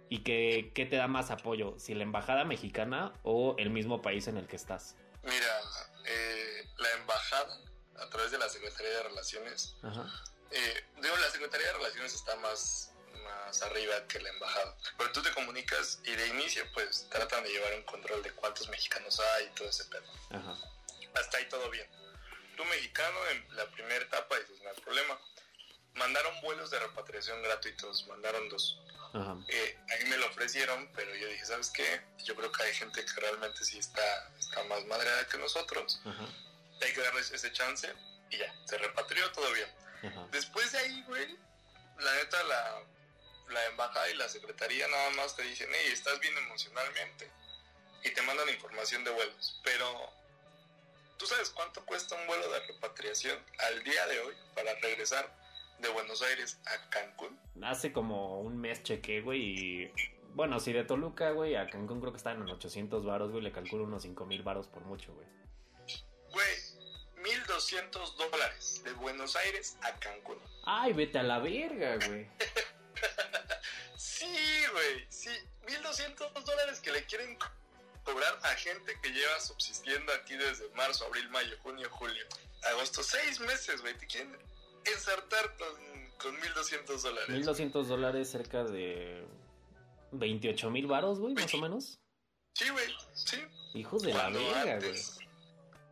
[0.08, 4.26] y que qué te da más apoyo, si la embajada mexicana o el mismo país
[4.28, 4.96] en el que estás.
[5.22, 5.60] Mira,
[6.04, 7.58] eh, la embajada,
[7.96, 10.06] a través de la Secretaría de Relaciones, Ajá.
[10.50, 12.92] eh, digo, la Secretaría de Relaciones está más,
[13.24, 14.76] más arriba que la embajada.
[14.98, 18.68] Pero tú te comunicas y de inicio, pues tratan de llevar un control de cuántos
[18.68, 20.04] mexicanos hay y todo ese pedo.
[20.30, 20.56] Ajá.
[21.14, 21.86] hasta ahí todo bien.
[22.56, 25.18] Tú mexicano en la primera etapa dices, no hay problema.
[25.94, 28.80] Mandaron vuelos de repatriación gratuitos, mandaron dos.
[29.12, 29.36] Ajá.
[29.48, 32.00] Eh, a mí me lo ofrecieron, pero yo dije, ¿sabes qué?
[32.24, 36.00] Yo creo que hay gente que realmente sí está, está más madreada que nosotros.
[36.04, 36.26] Ajá.
[36.80, 37.92] Hay que darles ese chance
[38.30, 39.68] y ya, se repatrió todo bien.
[40.02, 40.26] Ajá.
[40.30, 41.36] Después de ahí, güey,
[41.98, 42.82] la neta, la,
[43.48, 47.30] la embajada y la secretaría nada más te dicen, hey, estás bien emocionalmente.
[48.04, 49.60] Y te mandan información de vuelos.
[49.62, 50.12] Pero,
[51.18, 55.30] ¿tú sabes cuánto cuesta un vuelo de repatriación al día de hoy para regresar
[55.82, 57.38] de Buenos Aires a Cancún?
[57.62, 59.92] Hace como un mes chequé, güey, y...
[60.34, 63.52] Bueno, si de Toluca, güey, a Cancún creo que están en 800 varos, güey, le
[63.52, 65.26] calculo unos 5000 varos por mucho, güey.
[66.30, 66.56] Güey,
[67.22, 70.38] 1200 dólares de Buenos Aires a Cancún.
[70.64, 72.26] Ay, vete a la verga, güey.
[73.96, 74.34] sí,
[74.72, 75.30] güey, sí.
[75.66, 77.36] 1200 dólares que le quieren
[78.04, 82.24] cobrar a gente que lleva subsistiendo aquí desde marzo, abril, mayo, junio, julio,
[82.70, 83.02] agosto.
[83.02, 83.96] Seis meses, güey.
[83.98, 84.36] Te quieren
[84.84, 87.28] ensartar con, con 1200 dólares.
[87.28, 89.24] 1200 dólares cerca de
[90.12, 91.98] 28 mil varos, güey, más o menos.
[92.54, 93.42] Sí, güey, sí.
[93.74, 95.00] Hijos de la verga, güey.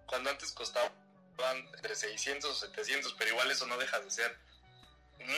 [0.07, 0.92] Cuando antes costaban
[1.74, 4.37] entre 600 o 700, pero igual eso no deja de ser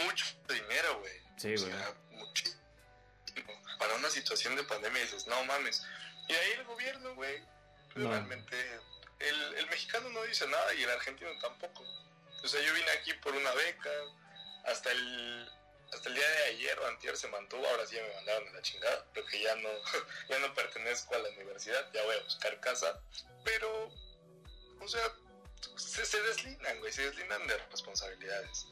[0.04, 1.12] mucho dinero, güey.
[1.36, 1.72] Sí, güey.
[1.72, 2.60] O sea, muchísimo.
[3.78, 5.84] Para una situación de pandemia dices, no mames.
[6.28, 7.40] Y ahí el gobierno, güey,
[7.96, 8.10] No.
[8.10, 8.56] realmente
[9.20, 11.84] el, el mexicano no dice nada y el argentino tampoco.
[12.44, 13.90] O sea, yo vine aquí por una beca,
[14.64, 15.48] hasta el
[15.92, 18.62] hasta el día de ayer o antier se mantuvo, ahora sí me mandaron a la
[18.62, 19.68] chingada, porque ya no,
[20.30, 22.98] ya no pertenezco a la universidad, ya voy a buscar casa,
[23.44, 23.88] pero,
[24.80, 25.02] o sea,
[25.76, 28.66] se, se deslindan, güey, se deslindan de responsabilidades.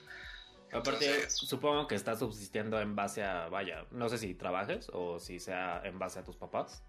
[0.73, 5.19] Aparte, Entonces- supongo que estás subsistiendo en base a, vaya, no sé si trabajes o
[5.19, 6.83] si sea en base a tus papás.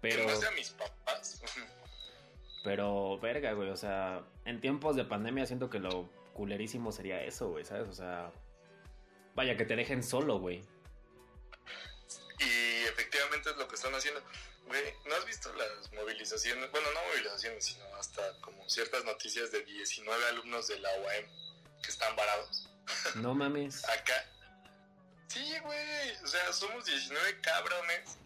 [0.00, 1.42] Pero, En base a mis papás,
[2.62, 7.48] pero, verga, güey, o sea, en tiempos de pandemia siento que lo culerísimo sería eso,
[7.48, 7.88] güey, ¿sabes?
[7.88, 8.30] O sea,
[9.34, 10.64] vaya, que te dejen solo, güey.
[12.38, 14.22] y efectivamente es lo que están haciendo.
[14.66, 16.70] Güey, ¿no has visto las movilizaciones?
[16.70, 21.24] Bueno, no movilizaciones, sino hasta como ciertas noticias de 19 alumnos de la UAM
[21.82, 22.68] que están varados.
[23.16, 23.84] No mames.
[23.88, 24.24] Acá.
[25.26, 26.16] Sí, güey.
[26.22, 28.18] O sea, somos 19 cabrones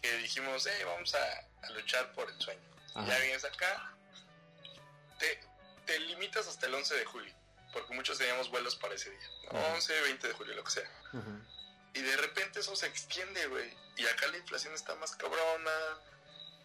[0.00, 2.73] que dijimos, hey, vamos a, a luchar por el sueño.
[2.94, 3.08] Ajá.
[3.08, 3.96] Ya vienes acá.
[5.18, 5.40] Te,
[5.86, 7.34] te limitas hasta el 11 de julio.
[7.72, 9.28] Porque muchos teníamos vuelos para ese día.
[9.52, 9.58] ¿no?
[9.58, 9.74] Ajá.
[9.74, 10.90] 11, 20 de julio, lo que sea.
[11.12, 11.40] Ujú.
[11.94, 13.72] Y de repente eso se extiende, güey.
[13.96, 15.70] Y acá la inflación está más cabrona.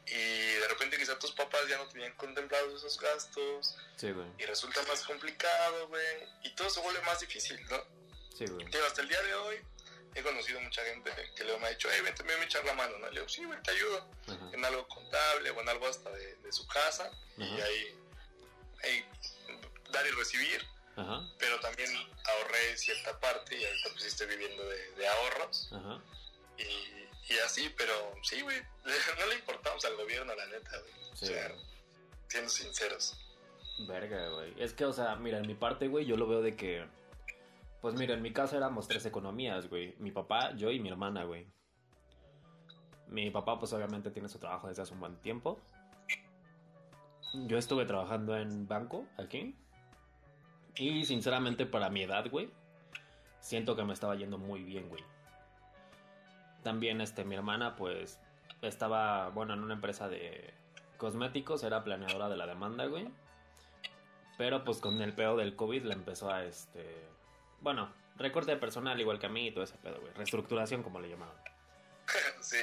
[0.08, 3.78] Y de repente quizá tus papás ya no tenían contemplados esos gastos.
[3.98, 4.28] Sí, güey.
[4.39, 6.28] Y resulta más complicado, güey.
[6.44, 7.84] Y todo se vuelve más difícil, ¿no?
[8.36, 8.65] Sí, güey.
[8.88, 9.62] Hasta el día de hoy
[10.15, 12.65] he conocido mucha gente que luego me ha dicho, hey, vente, me voy a echar
[12.65, 13.08] la mano, ¿no?
[13.08, 14.08] Le digo, sí, güey, te ayudo
[14.52, 17.12] en algo contable o en algo hasta de, de su casa.
[17.38, 17.98] Y ahí,
[18.84, 19.06] ahí
[19.91, 20.65] dar y recibir.
[20.95, 21.22] Ajá.
[21.38, 21.89] Pero también
[22.26, 25.72] ahorré cierta parte y ahorita pues estoy viviendo de, de ahorros.
[26.58, 28.62] Y, y así, pero sí, güey,
[29.19, 30.93] no le importamos al gobierno, la neta, güey.
[31.13, 31.56] Sí, o sea,
[32.28, 33.15] siendo sinceros.
[33.88, 34.54] Verga, güey.
[34.62, 36.86] Es que, o sea, mira, en mi parte, güey, yo lo veo de que.
[37.82, 39.96] Pues mira, en mi caso éramos tres economías, güey.
[40.00, 41.48] Mi papá, yo y mi hermana, güey.
[43.08, 45.60] Mi papá, pues obviamente tiene su trabajo desde hace un buen tiempo.
[47.48, 49.56] Yo estuve trabajando en banco aquí.
[50.76, 52.52] Y sinceramente, para mi edad, güey,
[53.39, 55.04] siento que me estaba yendo muy bien, güey.
[56.63, 58.20] También, este, mi hermana, pues,
[58.62, 60.54] estaba, bueno, en una empresa de
[60.98, 63.08] cosméticos, era planeadora de la demanda, güey.
[64.38, 67.10] Pero pues con el pedo del COVID le empezó a este.
[67.62, 70.13] Bueno, recorte de personal igual que a mí y todo ese pedo, güey.
[70.13, 71.36] Reestructuración, como le llamaban.
[72.41, 72.58] sí,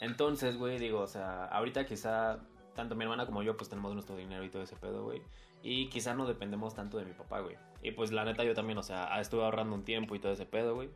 [0.00, 2.38] Entonces, güey, digo, o sea, ahorita quizá
[2.74, 5.22] tanto mi hermana como yo, pues tenemos nuestro dinero y todo ese pedo, güey.
[5.62, 7.56] Y quizá no dependemos tanto de mi papá, güey.
[7.82, 10.46] Y pues la neta, yo también, o sea, estuve ahorrando un tiempo y todo ese
[10.46, 10.90] pedo, güey.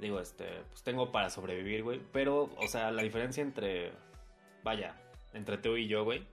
[0.00, 2.00] Digo, este, pues tengo para sobrevivir, güey.
[2.12, 3.92] Pero, o sea, la diferencia entre.
[4.62, 4.94] Vaya,
[5.34, 6.26] entre tú y yo, güey.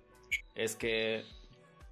[0.55, 1.25] Es que.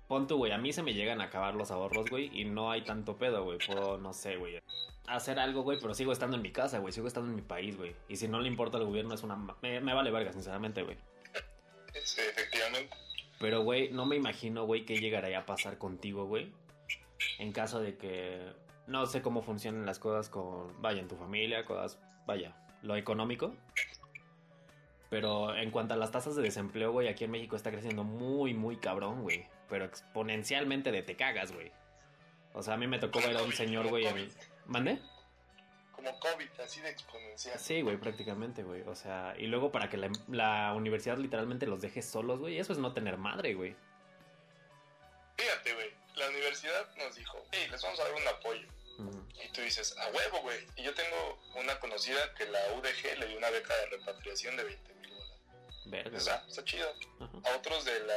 [0.07, 0.51] Pon tú, güey.
[0.51, 2.29] A mí se me llegan a acabar los ahorros, güey.
[2.33, 3.57] Y no hay tanto pedo, güey.
[3.65, 4.61] Puedo, no sé, güey.
[5.07, 5.79] Hacer algo, güey.
[5.81, 6.93] Pero sigo estando en mi casa, güey.
[6.93, 7.95] Sigo estando en mi país, güey.
[8.07, 9.35] Y si no le importa al gobierno, es una.
[9.61, 10.97] Me, me vale verga, sinceramente, güey.
[12.03, 12.95] sí, efectivamente.
[13.39, 16.53] Pero, güey, no me imagino, güey, qué llegaría a pasar contigo, güey.
[17.39, 18.53] En caso de que
[18.87, 23.53] no sé cómo funcionan las cosas con, vaya, en tu familia, cosas, vaya, lo económico.
[25.09, 28.53] Pero en cuanto a las tasas de desempleo, güey, aquí en México está creciendo muy,
[28.53, 29.47] muy cabrón, güey.
[29.69, 31.71] Pero exponencialmente de te cagas, güey.
[32.53, 34.31] O sea, a mí me tocó ver a un señor, güey, en...
[34.65, 34.99] ¿Mande?
[35.91, 37.59] Como COVID, así de exponencial.
[37.59, 38.81] Sí, güey, prácticamente, güey.
[38.83, 42.57] O sea, y luego para que la, la universidad literalmente los deje solos, güey.
[42.59, 43.75] Eso es no tener madre, güey.
[45.37, 48.67] Fíjate, güey, la universidad nos dijo, hey, les vamos a dar un apoyo.
[49.43, 50.65] Y tú dices, a huevo, güey.
[50.77, 54.63] Y yo tengo una conocida que la UDG le dio una beca de repatriación de
[54.63, 55.41] 20 mil dólares.
[55.87, 56.87] Verga, O sea, está chido.
[57.19, 57.37] Ajá.
[57.43, 58.15] A otros de la,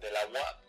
[0.00, 0.60] de la UAP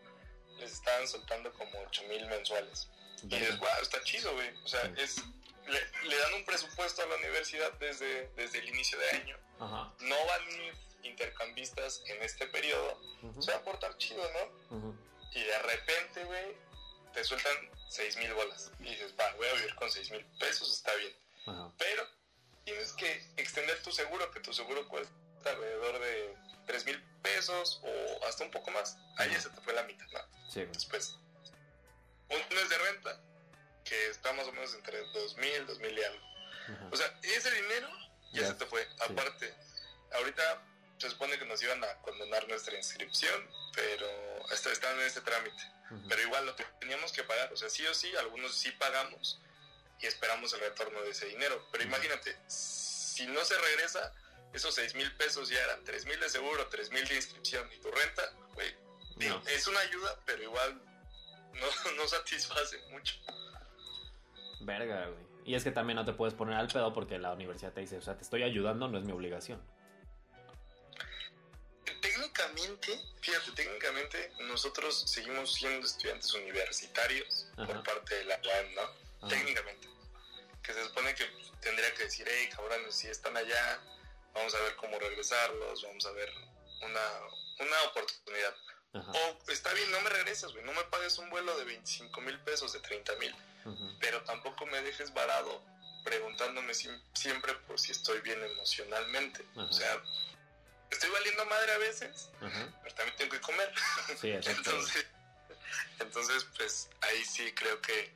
[0.60, 2.90] les estaban soltando como 8 mil mensuales.
[3.24, 4.50] Y dices, wow, está chido, güey.
[4.64, 5.24] O sea, es
[5.68, 9.38] le, le dan un presupuesto a la universidad desde, desde el inicio de año.
[9.60, 9.94] Ajá.
[10.00, 10.42] No van
[11.04, 13.00] intercambistas en este periodo.
[13.40, 14.98] Se va a portar chido, ¿no?
[15.34, 16.56] Y de repente, güey,
[17.14, 17.54] te sueltan
[17.90, 18.72] seis mil bolas.
[18.80, 21.14] Y dices, va, voy a vivir con seis mil pesos, está bien.
[21.78, 22.08] Pero
[22.64, 25.14] tienes que extender tu seguro, que tu seguro cuesta
[25.46, 26.36] alrededor de
[26.70, 28.96] tres mil pesos o hasta un poco más.
[29.18, 30.20] Ahí ya se te fue la mitad, ¿no?
[30.52, 30.72] Sí, güey.
[30.72, 31.16] Después,
[32.30, 33.20] un mes de renta,
[33.84, 36.26] que está más o menos entre dos mil, dos mil y algo.
[36.66, 36.90] Ajá.
[36.92, 37.90] O sea, ese dinero
[38.34, 38.88] ya Ya, se te fue.
[39.00, 39.52] Aparte,
[40.14, 40.62] ahorita
[41.00, 44.08] se supone que nos iban a condonar nuestra inscripción, pero
[44.52, 45.64] está, están en este trámite.
[45.90, 46.08] Ujú.
[46.08, 47.52] Pero igual lo teníamos que pagar.
[47.52, 49.42] O sea, sí o sí, algunos sí pagamos
[50.02, 51.68] y esperamos el retorno de ese dinero.
[51.72, 54.14] Pero imagínate, si no se regresa,
[54.54, 57.78] esos seis mil pesos ya eran tres mil de seguro, tres mil de inscripción y
[57.80, 58.76] tu renta, güey,
[59.18, 59.42] No.
[59.48, 60.82] es una ayuda, pero igual
[61.54, 63.16] no, no satisface mucho.
[64.62, 65.30] Verga, güey.
[65.46, 67.98] Y es que también no te puedes poner al pedo porque la universidad te dice,
[67.98, 69.62] o sea, te estoy ayudando, no es mi obligación.
[72.02, 77.66] Técnicamente, fíjate, técnicamente nosotros seguimos siendo estudiantes universitarios Ajá.
[77.68, 78.82] por parte de la UAM, ¿no?
[78.82, 79.28] Ajá.
[79.30, 79.88] Técnicamente.
[80.64, 81.26] Que se supone que
[81.62, 83.82] tendría que decir, hey, cabrones, si están allá,
[84.34, 86.32] vamos a ver cómo regresarlos, vamos a ver
[86.82, 87.02] una,
[87.60, 88.56] una oportunidad.
[88.94, 89.12] Ajá.
[89.12, 92.40] O está bien, no me regresas, güey, no me pagues un vuelo de 25 mil
[92.42, 93.36] pesos, de 30 mil,
[94.00, 95.62] pero tampoco me dejes varado
[96.04, 99.46] preguntándome siem- siempre por si estoy bien emocionalmente.
[99.52, 99.64] Ajá.
[99.66, 100.02] O sea,
[100.90, 102.74] estoy valiendo madre a veces, Ajá.
[102.82, 103.72] pero también tengo que comer.
[104.20, 105.06] Sí, entonces,
[106.00, 108.12] entonces, pues ahí sí creo que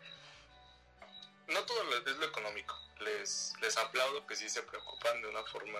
[1.48, 2.76] no todo es lo económico.
[3.00, 5.80] Les, les aplaudo que sí se preocupan de una forma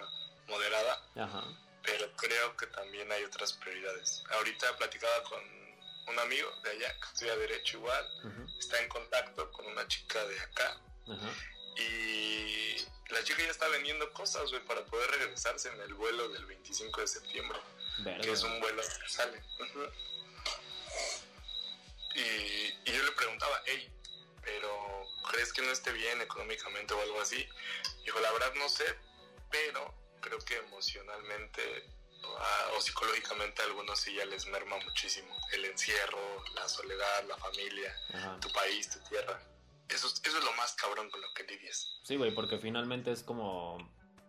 [0.54, 1.44] moderada, Ajá.
[1.84, 4.24] pero creo que también hay otras prioridades.
[4.32, 5.42] Ahorita platicaba con
[6.08, 8.06] un amigo de allá que estudia Derecho igual,
[8.60, 10.78] está en contacto con una chica de acá
[11.78, 12.76] y
[13.10, 17.02] la chica ya está vendiendo cosas, güey, para poder regresarse en el vuelo del 25
[17.02, 17.60] de septiembre
[18.22, 19.42] que es un vuelo que sale.
[22.16, 23.92] Y, y yo le preguntaba, hey,
[24.42, 27.48] pero ¿crees que no esté bien económicamente o algo así?
[28.04, 28.86] Dijo, la verdad no sé,
[29.50, 31.62] pero creo que emocionalmente
[32.40, 35.36] ah, o psicológicamente a algunos sí ya les merma muchísimo.
[35.52, 36.20] El encierro,
[36.56, 38.40] la soledad, la familia, Ajá.
[38.40, 39.40] tu país, tu tierra.
[39.90, 42.00] Eso, es- eso es lo más cabrón con lo que lidias.
[42.04, 43.78] Sí, güey, porque finalmente es como,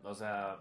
[0.03, 0.61] o sea,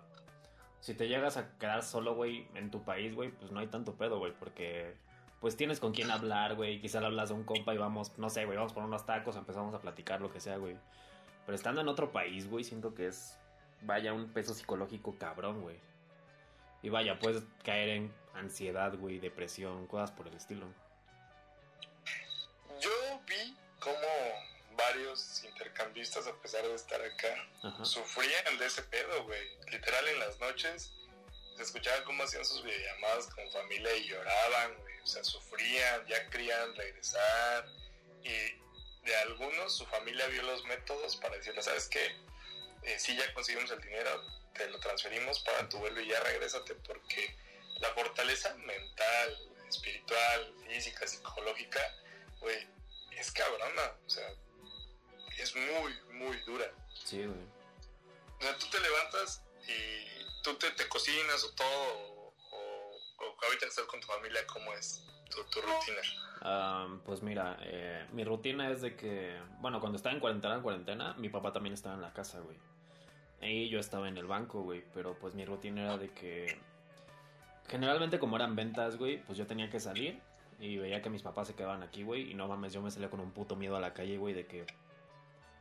[0.79, 3.97] si te llegas a quedar solo, güey, en tu país, güey, pues no hay tanto
[3.97, 4.95] pedo, güey, porque
[5.41, 8.29] pues tienes con quién hablar, güey, quizá le hablas a un compa y vamos, no
[8.29, 10.77] sé, güey, vamos por unos tacos, empezamos a platicar, lo que sea, güey.
[11.45, 13.37] Pero estando en otro país, güey, siento que es,
[13.85, 15.79] vaya, un peso psicológico cabrón, güey.
[16.81, 20.67] Y vaya, puedes caer en ansiedad, güey, depresión, cosas por el estilo.
[22.81, 22.91] Yo
[23.25, 23.97] vi cómo
[24.75, 27.85] varios intercambistas, a pesar de estar acá, Ajá.
[27.85, 29.41] sufrían de ese pedo, güey.
[29.71, 30.91] Literal en las noches
[31.55, 34.99] se escuchaba cómo hacían sus videollamadas con familia y lloraban, güey.
[35.01, 37.65] O sea, sufrían, ya querían regresar.
[38.23, 42.15] Y de algunos su familia vio los métodos para decirle, ¿sabes qué?
[42.85, 44.09] Eh, sí, ya conseguimos el dinero,
[44.53, 47.35] te lo transferimos para tu vuelo y ya regrésate porque
[47.79, 51.79] la fortaleza mental, espiritual, física, psicológica,
[52.39, 52.67] güey,
[53.11, 53.93] es cabrona.
[54.05, 54.29] O sea,
[55.37, 56.69] es muy, muy dura.
[57.03, 57.39] Sí, güey.
[58.39, 63.65] O sea, tú te levantas y tú te, te cocinas o todo, o, o ahorita
[63.65, 66.01] estás con tu familia, ¿cómo es tu, tu rutina?
[66.41, 70.61] Am, pues mira, eh, mi rutina es de que, bueno, cuando estaba en cuarentena, en
[70.61, 72.57] cuarentena, mi papá también estaba en la casa, güey.
[73.45, 76.57] Y yo estaba en el banco, güey, pero pues mi rutina era de que,
[77.67, 80.19] generalmente como eran ventas, güey, pues yo tenía que salir
[80.59, 83.09] y veía que mis papás se quedaban aquí, güey, y no mames, yo me salía
[83.09, 84.65] con un puto miedo a la calle, güey, de que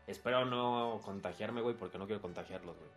[0.06, 2.90] espero no contagiarme, güey, porque no quiero contagiarlos, güey.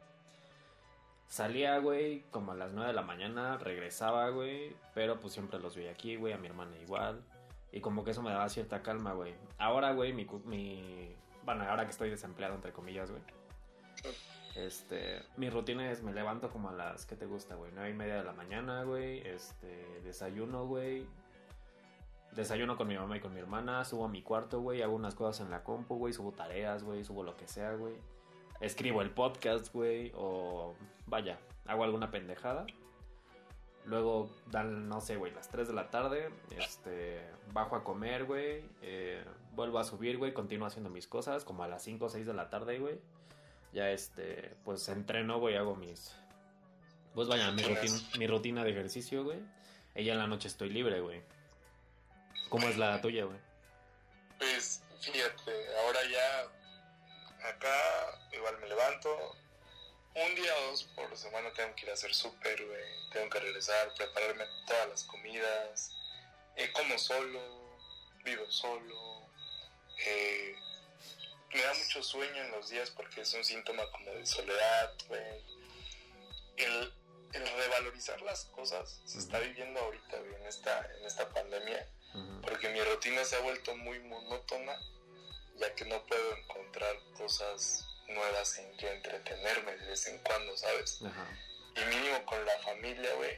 [1.28, 5.76] Salía, güey, como a las 9 de la mañana, regresaba, güey, pero pues siempre los
[5.76, 7.24] veía aquí, güey, a mi hermana igual.
[7.72, 9.34] Y como que eso me daba cierta calma, güey.
[9.58, 11.16] Ahora, güey, mi, mi...
[11.44, 13.22] Bueno, ahora que estoy desempleado, entre comillas, güey.
[14.56, 15.22] Este...
[15.38, 17.06] Mi rutina es, me levanto como a las...
[17.06, 17.72] ¿Qué te gusta, güey?
[17.74, 19.20] Nueve y media de la mañana, güey.
[19.28, 20.00] Este...
[20.04, 21.06] Desayuno, güey.
[22.32, 23.84] Desayuno con mi mamá y con mi hermana.
[23.84, 24.82] Subo a mi cuarto, güey.
[24.82, 26.14] Hago unas cosas en la compu, güey.
[26.14, 27.04] Subo tareas, güey.
[27.04, 27.96] Subo lo que sea, güey.
[28.62, 30.12] Escribo el podcast, güey.
[30.16, 30.74] O...
[31.06, 32.66] Vaya, hago alguna pendejada.
[33.86, 36.30] Luego dan, no sé, güey, las 3 de la tarde.
[36.58, 37.22] Este,
[37.54, 38.64] bajo a comer, güey.
[38.82, 39.24] eh,
[39.54, 40.34] vuelvo a subir, güey.
[40.34, 41.44] Continúo haciendo mis cosas.
[41.46, 43.00] Como a las 5 o 6 de la tarde, güey.
[43.76, 45.58] Ya este, pues entreno, güey.
[45.58, 46.14] Hago mis.
[47.14, 49.40] Pues vaya, mi rutina, mi rutina de ejercicio, güey.
[49.94, 51.22] Y ya en la noche estoy libre, güey.
[52.48, 53.38] ¿Cómo es la tuya, güey?
[54.40, 59.10] Pues fíjate, ahora ya acá igual me levanto.
[60.16, 63.10] Un día o dos por semana tengo que ir a hacer súper, güey.
[63.12, 65.92] Tengo que regresar, prepararme todas las comidas.
[66.56, 67.42] Eh, como solo,
[68.24, 69.30] vivo solo.
[69.98, 70.56] Eh,
[71.56, 75.44] me da mucho sueño en los días porque es un síntoma como de soledad, güey.
[76.58, 76.94] El,
[77.34, 81.88] el revalorizar las cosas se está viviendo ahorita, güey, en esta, en esta pandemia.
[82.42, 84.80] Porque mi rutina se ha vuelto muy monótona,
[85.58, 91.02] ya que no puedo encontrar cosas nuevas en que entretenerme de vez en cuando, ¿sabes?
[91.02, 93.38] Y mínimo con la familia, güey,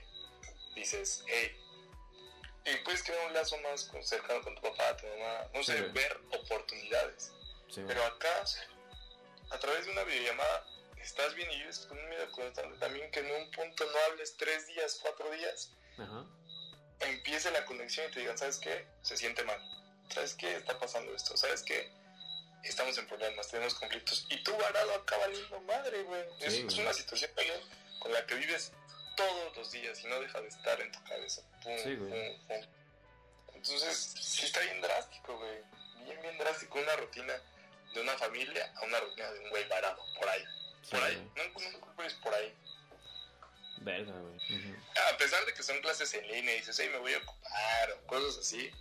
[0.75, 1.59] dices, hey,
[2.65, 6.19] y puedes crear un lazo más cercano con tu papá, tu mamá, no sé, ver
[6.31, 7.31] oportunidades.
[7.75, 8.43] Pero acá,
[9.51, 10.65] a través de una videollamada,
[11.01, 14.35] estás bien y vives con un miedo constante también que en un punto no hables
[14.37, 15.71] tres días, cuatro días,
[16.99, 18.85] empiece la conexión y te digan, ¿sabes qué?
[19.01, 19.59] Se siente mal.
[20.09, 20.55] ¿Sabes qué?
[20.55, 21.35] Está pasando esto.
[21.37, 21.91] ¿Sabes qué?
[22.63, 24.25] Estamos en problemas, tenemos conflictos.
[24.29, 26.23] Y tú varado acá valiendo madre, güey.
[26.41, 27.31] es, una situación
[27.99, 28.71] con la que vives
[29.15, 31.41] todos los días y no deja de estar en tu cabeza.
[33.53, 35.61] Entonces, sí está bien drástico, güey.
[36.03, 36.79] Bien, bien drástico.
[36.79, 37.33] Una rutina
[37.93, 40.43] de una familia a una rutina de un güey varado, por ahí.
[40.89, 41.31] por ahí.
[41.35, 41.43] No,
[41.97, 42.53] no, es por ahí.
[43.77, 44.75] Verga, güey.
[45.13, 47.91] A pesar de que son clases en línea y dices, hey, me voy a ocupar
[47.91, 48.71] o cosas así,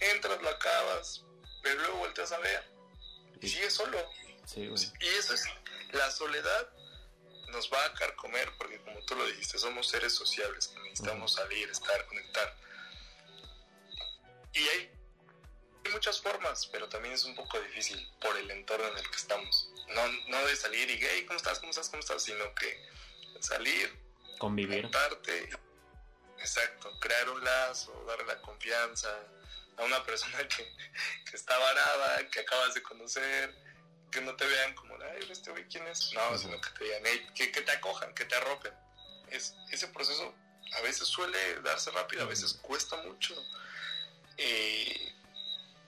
[0.00, 1.22] entras, lo acabas,
[1.62, 2.78] pero luego vueltas a ver
[3.40, 3.98] y, sigues solo.
[4.44, 4.82] Sí, güey.
[5.00, 5.44] Y eso es,
[5.92, 6.68] la soledad
[7.48, 11.68] nos va a carcomer porque como tú lo dijiste, somos seres sociables que necesitamos salir,
[11.70, 12.54] estar, conectar.
[14.52, 14.90] Y hay,
[15.90, 19.70] muchas formas, pero también es un poco difícil por el entorno en el que estamos.
[19.88, 21.58] No, no de salir y, hey, ¿cómo estás?
[21.58, 21.88] ¿Cómo estás?
[21.88, 22.22] ¿Cómo estás?
[22.22, 22.88] Sino que
[23.40, 23.92] salir,
[24.38, 24.88] convivir.
[26.38, 29.08] exacto, crear un lazo, darle la confianza
[29.76, 30.76] a una persona que,
[31.30, 33.54] que está varada, que acabas de conocer,
[34.10, 36.12] que no te vean como, ay, este güey, ¿quién es?
[36.12, 37.02] No, sino que te digan,
[37.34, 38.72] que, que, te acojan, que te arropen.
[39.30, 40.34] Es, ese proceso
[40.72, 43.34] a veces suele darse rápido, a veces cuesta mucho.
[44.36, 45.12] Y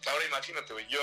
[0.06, 1.00] ahora imagínate, güey, yo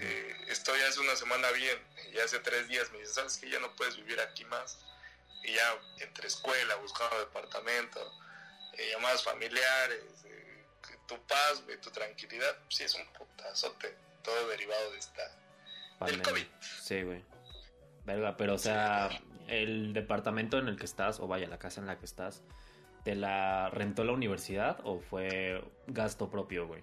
[0.00, 1.78] eh, estoy hace una semana bien
[2.12, 4.78] y hace tres días me dicen, ¿sabes que Ya no puedes vivir aquí más.
[5.42, 8.00] Y ya entre escuela, buscando departamento,
[8.72, 10.64] eh, llamadas familiares, eh,
[11.06, 15.36] tu paz, güey, tu tranquilidad, sí es un putazote, todo derivado de esta
[16.80, 17.22] Sí, güey.
[18.04, 19.10] Verga, pero o sea,
[19.48, 22.42] el departamento en el que estás, o vaya, la casa en la que estás,
[23.02, 26.82] ¿te la rentó la universidad o fue gasto propio, güey?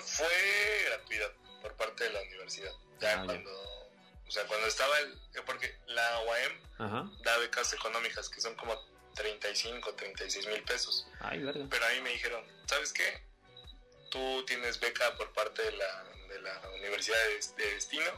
[0.00, 1.32] Fue gratuidad
[1.62, 2.72] por parte de la universidad.
[3.00, 8.40] Ya ah, cuando, o sea, cuando estaba el, porque la UAM da becas económicas que
[8.40, 8.76] son como
[9.14, 11.06] 35, 36 mil pesos.
[11.20, 11.66] Ay, verga.
[11.70, 13.22] Pero a mí me dijeron, ¿sabes qué?
[14.10, 17.16] Tú tienes beca por parte de la de la Universidad
[17.56, 18.10] de, Destino,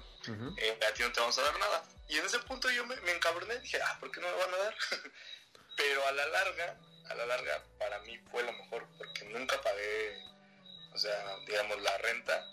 [0.57, 1.85] eh, a ti no te vamos a dar nada.
[2.09, 4.55] Y en ese punto yo me, me encabroné, dije, ah, ¿por qué no me van
[4.55, 4.75] a dar?
[5.77, 6.77] Pero a la larga,
[7.09, 10.19] a la larga, para mí fue lo mejor, porque nunca pagué,
[10.93, 12.47] o sea, digamos, la renta.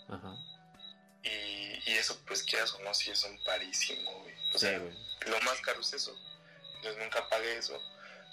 [1.22, 2.94] Y, y, eso, pues, ¿qué o no?
[2.94, 4.34] Sí, es un parísimo, güey.
[4.54, 6.16] O sea, lo más caro es eso.
[6.82, 7.80] Yo nunca pagué eso.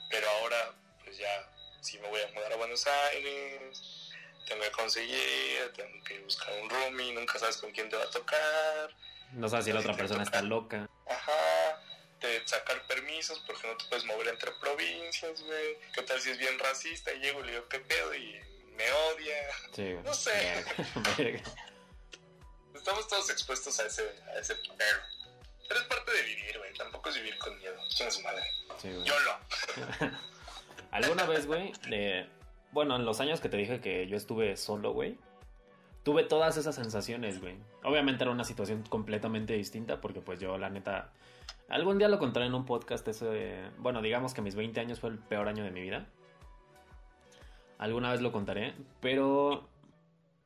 [0.10, 1.50] Pero ahora, pues ya,
[1.82, 4.12] si me voy a mudar a Buenos Aires,
[4.48, 8.10] tengo que conseguir, tengo que buscar un roomie, nunca sabes con quién te va a
[8.10, 8.96] tocar.
[9.34, 10.88] No sabes si la otra persona está loca.
[11.10, 11.82] Ajá,
[12.22, 15.78] de sacar permisos porque no te puedes mover entre provincias, güey.
[15.94, 18.40] ¿Qué tal si es bien racista y llego y le digo qué pedo y
[18.76, 19.36] me odia?
[19.74, 20.64] Sí, no sé.
[22.74, 25.00] Estamos todos expuestos a ese, a ese pero.
[25.68, 26.74] Pero es parte de vivir, güey.
[26.76, 27.76] Tampoco es vivir con miedo.
[27.90, 28.44] Chinga su madre.
[28.80, 30.12] Sí, Yo lo.
[30.92, 31.74] ¿Alguna vez, güey,
[32.72, 35.18] bueno, en los años que te dije que yo estuve solo, güey,
[36.04, 37.58] tuve todas esas sensaciones, güey.
[37.84, 41.12] Obviamente era una situación completamente distinta porque pues yo, la neta,
[41.68, 45.10] algún día lo contaré en un podcast, ese, bueno, digamos que mis 20 años fue
[45.10, 46.08] el peor año de mi vida.
[47.78, 49.68] Alguna vez lo contaré, pero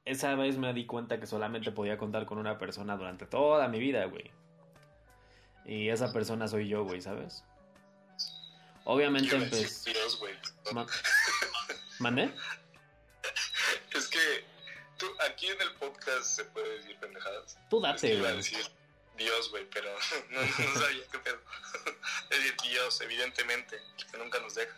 [0.06, 3.80] esa vez me di cuenta que solamente podía contar con una persona durante toda mi
[3.80, 4.32] vida, güey.
[5.66, 7.44] Y esa persona soy yo, güey, ¿sabes?
[8.86, 9.94] Obviamente empecé...
[12.00, 12.34] ¿Mande?
[13.94, 14.46] Es que
[14.98, 17.58] tú, aquí en el podcast se puede decir pendejadas.
[17.70, 18.38] Tú date, güey.
[18.38, 18.60] decir
[19.18, 19.90] Dios, güey, pero
[20.32, 21.40] no, no sabía qué pedo.
[22.30, 23.78] Es decir, Dios, evidentemente,
[24.12, 24.76] que nunca nos deja.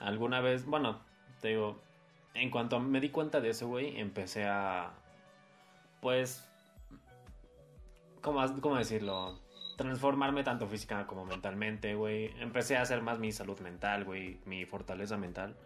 [0.00, 1.00] Alguna vez, bueno,
[1.40, 1.80] te digo,
[2.34, 4.92] en cuanto me di cuenta de eso, güey, empecé a,
[6.00, 6.48] pues,
[8.20, 9.38] ¿cómo, cómo decirlo?
[9.80, 12.34] transformarme tanto física como mentalmente, güey.
[12.38, 15.56] Empecé a hacer más mi salud mental, güey, mi fortaleza mental.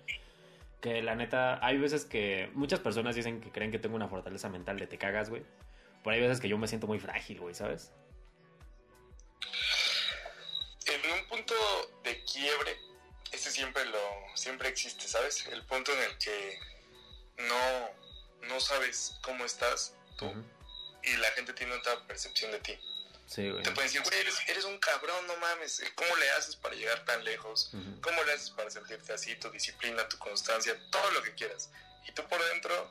[0.80, 4.48] Que la neta, hay veces que muchas personas dicen que creen que tengo una fortaleza
[4.48, 5.42] mental de te cagas, güey.
[6.04, 7.92] ahí hay veces que yo me siento muy frágil, güey, ¿sabes?
[10.86, 11.54] En un punto
[12.04, 12.70] de quiebre,
[13.54, 15.46] siempre lo siempre existe, ¿sabes?
[15.46, 16.58] El punto en el que
[17.38, 17.90] no,
[18.48, 20.32] no sabes cómo estás tú
[21.02, 22.78] y la gente tiene otra percepción de ti.
[23.26, 23.62] Sí, güey.
[23.62, 27.04] Te pueden decir, güey, eres, eres un cabrón, no mames, ¿cómo le haces para llegar
[27.04, 27.70] tan lejos?
[28.02, 29.34] ¿Cómo le haces para sentirte así?
[29.36, 31.70] Tu disciplina, tu constancia, todo lo que quieras.
[32.06, 32.90] Y tú por dentro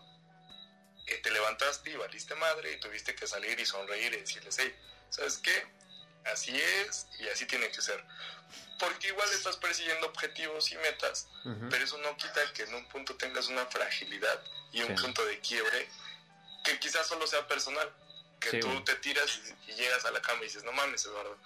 [1.07, 4.73] eh, te levantaste y valiste madre y tuviste que salir y sonreír y decirles, hey,
[5.09, 5.67] ¿sabes qué?
[6.25, 8.03] Así es y así tiene que ser.
[8.79, 11.67] Porque igual estás persiguiendo objetivos y metas, Ujú.
[11.69, 15.03] pero eso no quita que en un punto tengas una fragilidad y un Sí.
[15.03, 15.87] punto de quiebre
[16.63, 17.89] que quizás solo sea personal.
[18.39, 18.83] Que Sí, tú güey.
[18.83, 21.37] te tiras y, y llegas a la cama y dices, no mames, Eduardo,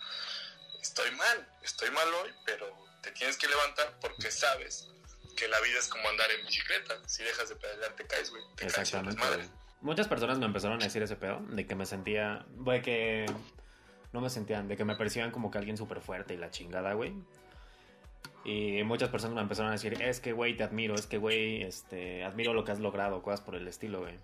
[0.81, 4.87] estoy mal, estoy mal hoy, pero te tienes que levantar porque sabes
[5.35, 6.97] que la vida es como andar en bicicleta.
[7.07, 8.41] Si dejas de pedalear, te caes, güey.
[8.55, 9.21] Te caes Exactamente.
[9.21, 9.47] vales madre.
[9.47, 9.67] güey.
[9.81, 13.25] Muchas personas me empezaron a decir ese pedo, de que me sentía, de que
[14.13, 16.93] no me sentían, de que me percibían como que alguien súper fuerte y la chingada,
[16.93, 17.13] güey.
[18.43, 21.63] Y muchas personas me empezaron a decir, es que, güey, te admiro, es que, güey,
[21.63, 24.15] este, admiro lo que has logrado, cosas por el estilo, güey.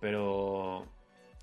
[0.00, 0.86] Pero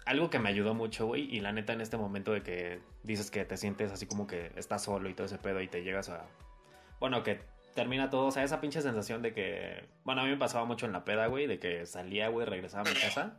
[0.06, 3.32] algo que me ayudó mucho, güey, y la neta en este momento de que dices
[3.32, 6.10] que te sientes así como que estás solo y todo ese pedo y te llegas
[6.10, 6.26] a...
[7.00, 7.41] Bueno, que
[7.74, 9.86] termina todo, o sea, esa pinche sensación de que...
[10.06, 12.89] Bueno, a mí me pasaba mucho en la peda, güey, de que salía, güey, regresaba
[12.89, 13.38] a mi casa.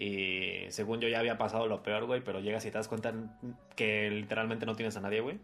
[0.00, 3.12] Y según yo ya había pasado lo peor, güey, pero llegas y te das cuenta
[3.76, 5.38] que literalmente no tienes a nadie, güey.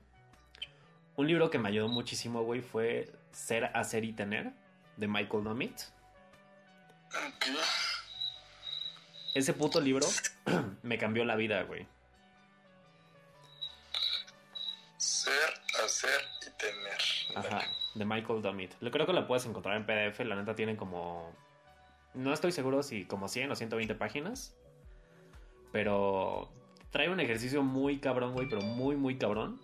[1.14, 4.52] Un libro que me ayudó muchísimo, güey, fue Ser, Hacer y Tener,
[4.96, 5.78] de Michael Nomit.
[9.34, 10.06] Ese puto libro
[10.82, 11.86] me cambió la vida, güey.
[14.96, 15.52] Ser,
[15.84, 16.98] hacer y tener.
[17.34, 17.62] Ajá,
[17.94, 18.72] de Michael Domit.
[18.78, 21.36] Creo que lo puedes encontrar en PDF, la neta tienen como...
[22.16, 24.56] No estoy seguro si como 100 o 120 páginas,
[25.70, 26.50] pero
[26.90, 29.60] trae un ejercicio muy cabrón, güey, pero muy, muy cabrón.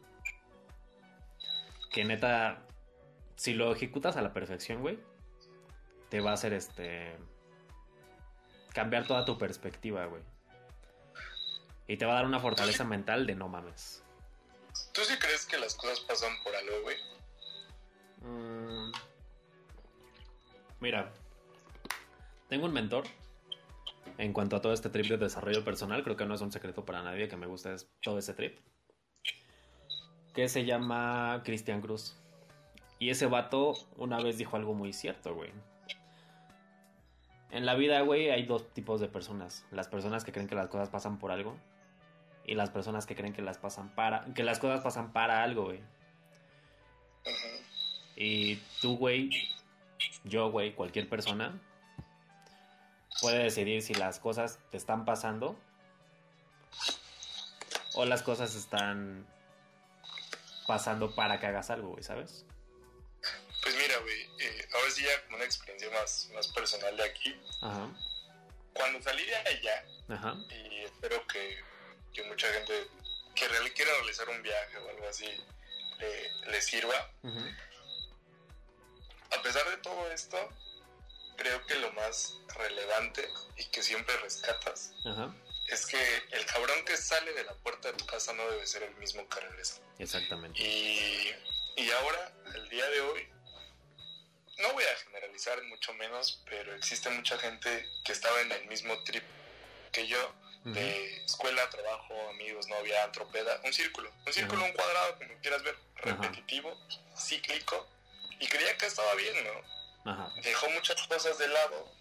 [1.90, 2.62] Que neta,
[3.36, 4.98] si lo ejecutas a la perfección, güey,
[6.10, 7.16] te va a hacer este...
[8.74, 10.22] cambiar toda tu perspectiva, güey.
[11.88, 14.02] Y te va a dar una fortaleza mental de no mames.
[14.92, 16.96] ¿Tú sí crees que las cosas pasan por algo, güey?
[18.20, 18.92] Mm.
[20.80, 21.12] Mira,
[22.52, 23.04] tengo un mentor
[24.18, 26.02] en cuanto a todo este trip de desarrollo personal.
[26.04, 28.58] Creo que no es un secreto para nadie que me gusta es- todo ese trip.
[30.34, 32.14] Que se llama Cristian Cruz.
[32.98, 35.50] Y ese vato una vez dijo algo muy cierto, güey.
[37.50, 39.64] En la vida, güey, hay dos tipos de personas.
[39.70, 41.56] Las personas que creen que las cosas pasan por algo.
[42.44, 44.26] Y las personas que creen que las pasan para.
[44.34, 45.80] que las cosas pasan para algo, güey.
[48.14, 49.30] Y tú, güey,
[50.24, 51.58] yo, güey, cualquier persona
[53.22, 55.58] puede decidir si las cosas te están pasando
[57.94, 59.26] o las cosas están
[60.66, 62.44] pasando para que hagas algo, güey, ¿sabes?
[63.62, 67.40] Pues mira, güey, eh, ahora sí ya como una experiencia más, más personal de aquí.
[67.62, 67.88] Ajá,
[68.74, 71.58] Cuando salí de allá, ajá, y espero que,
[72.12, 72.88] que mucha gente
[73.36, 75.26] que real- quiera realizar un viaje o algo así
[75.98, 77.08] le, le sirva.
[79.38, 80.36] A pesar de todo esto,
[81.42, 85.34] creo que lo más relevante y que siempre rescatas ajá,
[85.68, 85.98] es que
[86.30, 89.28] el cabrón que sale de la puerta de tu casa no debe ser el mismo
[89.28, 89.80] que regresa.
[89.98, 90.60] exactamente.
[90.60, 91.34] Y,
[91.76, 93.28] y ahora, el día de hoy,
[94.58, 99.02] no voy a generalizar mucho menos, pero existe mucha gente que estaba en el mismo
[99.04, 99.24] trip
[99.90, 100.34] que yo,
[100.64, 105.76] de escuela, trabajo, amigos, novia, antropeda, un círculo, un círculo, un cuadrado, como quieras ver,
[105.96, 106.78] repetitivo,
[107.16, 107.88] cíclico,
[108.38, 109.81] y creía que estaba bien, ¿no?
[110.04, 111.92] Ajá, Dejó muchas cosas de lado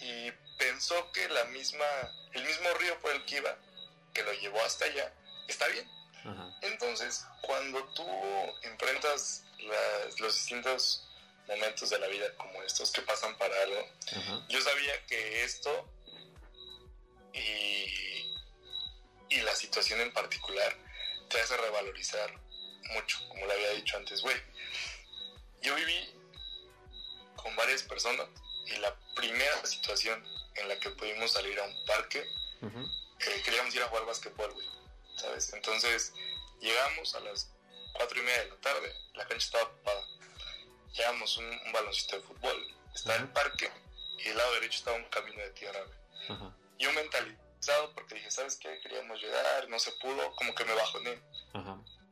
[0.00, 1.84] y pensó que la misma,
[2.32, 3.56] el mismo río por el que iba,
[4.14, 5.12] que lo llevó hasta allá,
[5.48, 5.88] está bien.
[6.24, 8.06] ajá, Entonces, cuando tú
[8.62, 11.04] enfrentas las- los distintos
[11.46, 15.88] momentos de la vida como estos que pasan para algo, ajá, yo sabía que esto
[17.32, 18.30] y,
[19.30, 20.76] y la situación en particular
[21.28, 22.32] te hace revalorizar
[22.94, 24.36] mucho, como le había dicho antes, güey.
[25.62, 26.14] Yo viví
[27.42, 28.26] con varias personas
[28.66, 30.22] y la primera situación
[30.56, 32.26] en la que pudimos salir a un parque
[32.62, 32.78] ujú,
[33.20, 34.66] eh, queríamos ir a jugar basquetbol, güey,
[35.16, 35.52] ¿sabes?
[35.54, 36.12] Entonces
[36.60, 37.50] llegamos a las
[37.94, 40.04] cuatro y media de la tarde, la cancha estaba ocupada.
[40.92, 43.32] Llevamos un, un baloncito de fútbol, está el Ujú.
[43.32, 43.70] parque
[44.18, 45.98] y del lado derecho estaba un camino de tierra, güey.
[46.38, 48.78] ajá, Yo mentalizado porque dije, ¿sabes qué?
[48.82, 51.20] Queríamos llegar, no se pudo, como que me bajoné.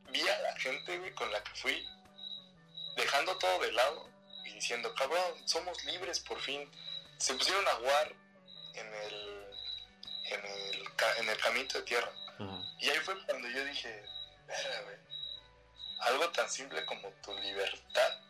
[0.09, 1.85] Vi a la gente, güey, con la que fui,
[2.95, 4.09] dejando todo de lado
[4.47, 6.69] y diciendo, cabrón, somos libres por fin.
[7.17, 8.15] Se pusieron a jugar
[8.73, 9.47] en el,
[10.25, 10.87] en el,
[11.19, 12.11] en el caminito de tierra.
[12.39, 12.63] Ajá.
[12.79, 14.03] Y ahí fue cuando yo dije,
[14.83, 14.97] güey,
[15.99, 18.21] algo tan simple como tu libertad,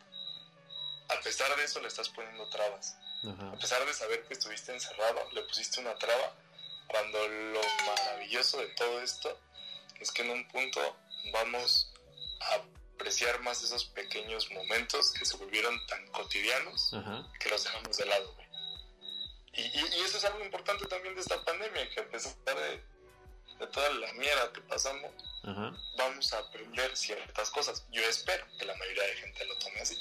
[1.10, 2.96] a pesar de eso le estás poniendo trabas.
[3.24, 3.52] Ajá.
[3.52, 6.34] A pesar de saber que estuviste encerrado, le pusiste una traba,
[6.88, 9.38] cuando lo maravilloso de todo esto
[10.00, 10.98] es que en un punto
[11.34, 11.92] vamos
[12.40, 12.62] a
[12.98, 17.28] apreciar más esos pequeños momentos que se volvieron tan cotidianos Ajá.
[17.40, 18.48] que los dejamos de lado, güey.
[19.54, 22.82] Y, y- y eso es algo importante también de esta pandemia, que a pesar de,
[23.60, 25.12] de toda la mierda que pasamos,
[25.44, 25.72] Ajá.
[25.98, 27.86] vamos a aprender ciertas cosas.
[27.92, 29.98] Yo espero que la mayoría de gente lo tome así.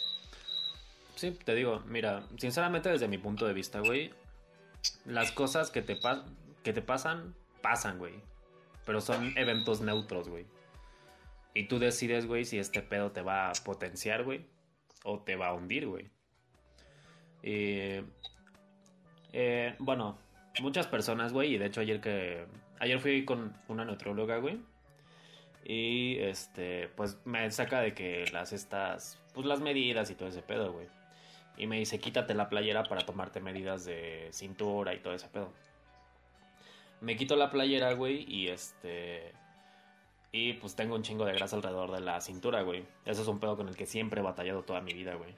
[1.16, 4.12] Sí, te digo, mira, sinceramente desde mi punto de vista, güey,
[5.04, 5.98] las cosas que te,
[6.62, 8.14] que te pasan, pasan, güey.
[8.84, 10.46] Pero son eventos neutros, güey.
[11.56, 14.44] Y tú decides, güey, si este pedo te va a potenciar, güey,
[15.04, 16.10] o te va a hundir, güey.
[17.42, 18.02] Y,
[19.32, 20.18] eh, bueno,
[20.60, 22.44] muchas personas, güey, y de hecho ayer que...
[22.78, 24.60] Ayer fui con una nutrióloga, güey.
[25.64, 30.42] Y este, pues me saca de que las estas, pues las medidas y todo ese
[30.42, 30.88] pedo, güey.
[31.56, 35.54] Y me dice, quítate la playera para tomarte medidas de cintura y todo ese pedo.
[37.00, 39.32] Me quito la playera, güey, y este...
[40.36, 42.84] Y pues tengo un chingo de grasa alrededor de la cintura, güey.
[43.06, 45.34] Eso es un pedo con el que siempre he batallado toda mi vida, güey.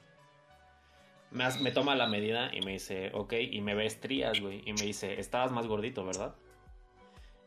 [1.31, 4.61] Me, me toma la medida y me dice, ok, y me ve estrías, güey.
[4.67, 6.35] Y me dice, estabas más gordito, ¿verdad?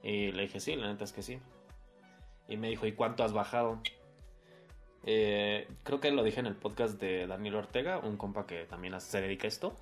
[0.02, 1.40] Y le dije, sí, la neta es que sí.
[2.48, 3.82] Y me dijo, ¿y cuánto has bajado?
[5.04, 8.98] Eh, creo que lo dije en el podcast de Daniel Ortega, un compa que también
[9.02, 9.76] se dedica a esto.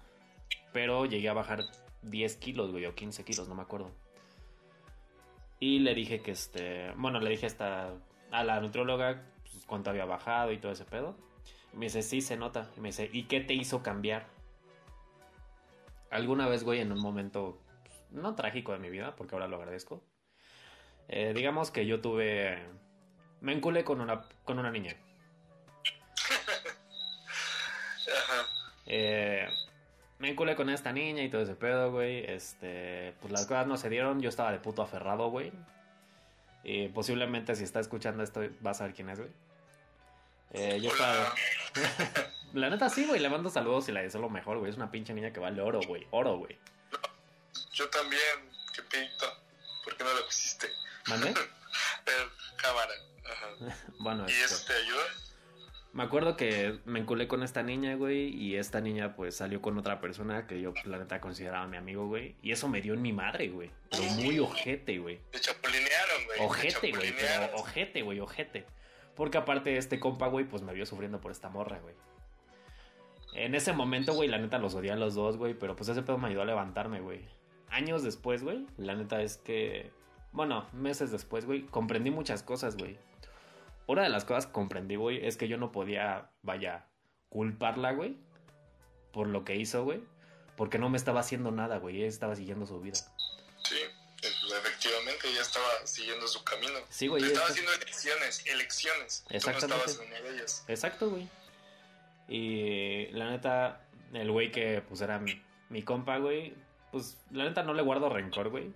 [0.74, 1.66] Pero llegué a bajar
[2.02, 3.92] 10 kilos, güey, o 15 kilos, no me acuerdo.
[5.60, 6.91] Y le dije que este.
[6.95, 7.93] Bueno, le dije hasta
[8.32, 11.16] a la nutrióloga pues, cuánto había bajado y todo ese pedo.
[11.74, 12.70] Y me dice, sí, se nota.
[12.78, 14.28] Y me dice, ¿y qué te hizo cambiar?
[16.12, 19.57] Alguna vez, güey, en un momento pues, no trágico de mi vida, porque ahora lo
[19.57, 20.03] agradezco.
[21.07, 22.57] eh, digamos que yo tuve.
[23.41, 24.95] Me enculé con una, con una niña.
[28.07, 28.47] Ajá.
[28.86, 29.47] Eh,
[30.20, 32.26] me enculé con esta niña y todo ese pedo, güey.
[32.30, 34.22] Este, pues las cosas no se dieron.
[34.22, 35.52] Yo estaba de puto aferrado, güey.
[36.64, 39.32] Y posiblemente si está escuchando esto, vas a saber quién es, güey.
[40.52, 41.34] Eh, yo estaba.
[42.54, 43.22] La neta sí, güey.
[43.22, 44.70] Le mando saludos y le deseo lo mejor, güey.
[44.70, 46.06] Es una pinche niña que vale oro, güey.
[46.12, 46.58] Oro, güey.
[47.74, 48.22] Yo también,
[48.76, 49.26] qué pito.
[49.86, 50.68] ¿Por qué no lo pusiste?
[51.08, 51.34] ¿Mande?
[52.58, 52.94] Cámara.
[53.26, 53.76] Ajá.
[54.00, 55.04] Bueno, ¿Y este, eso te ayuda?
[55.92, 58.30] Me acuerdo que me enculé con esta niña, güey.
[58.30, 62.08] Y esta niña, pues salió con otra persona que yo, la neta, consideraba mi amigo,
[62.08, 62.36] güey.
[62.42, 63.72] Y eso me dio en mi madre, güey.
[63.90, 65.20] Pero muy ojete, güey.
[65.32, 66.38] Te chapulinearon, güey.
[66.38, 68.66] te Ojete, güey, pero ojete, güey, ojete.
[69.16, 71.96] Porque aparte este compa, güey, pues me vio sufriendo por esta morra, güey.
[73.34, 76.02] En ese momento, güey, la neta los odié a los dos, güey, pero pues ese
[76.04, 77.26] pedo me ayudó a levantarme, güey.
[77.70, 79.92] Años después, güey, la neta es que,
[80.32, 82.98] bueno, meses después, güey, comprendí muchas cosas, güey.
[83.90, 86.86] Una de las cosas que comprendí, güey, es que yo no podía, vaya,
[87.30, 88.18] culparla, güey,
[89.12, 90.04] por lo que hizo, güey,
[90.56, 92.94] porque no me estaba haciendo nada, güey, ella estaba siguiendo su vida.
[93.64, 93.78] Sí,
[94.22, 96.76] efectivamente, ella estaba siguiendo su camino.
[96.90, 99.24] Sí, güey, Estaba haciendo elecciones, elecciones.
[99.24, 99.76] Tú no Exactamente.
[99.78, 100.66] estabas en una de ellas.
[100.68, 101.28] Exacto, güey.
[102.28, 106.54] Y la neta, el güey que pues era mi, mi compa, güey,
[106.92, 108.72] pues la neta no le guardo rencor, güey.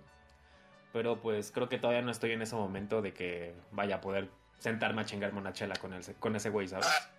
[0.92, 4.28] Pero pues creo que todavía no estoy en ese momento de que vaya a poder
[4.58, 6.86] sentarme a chingarme una chela con, el, con ese güey, ¿sabes?
[6.88, 7.10] Ah,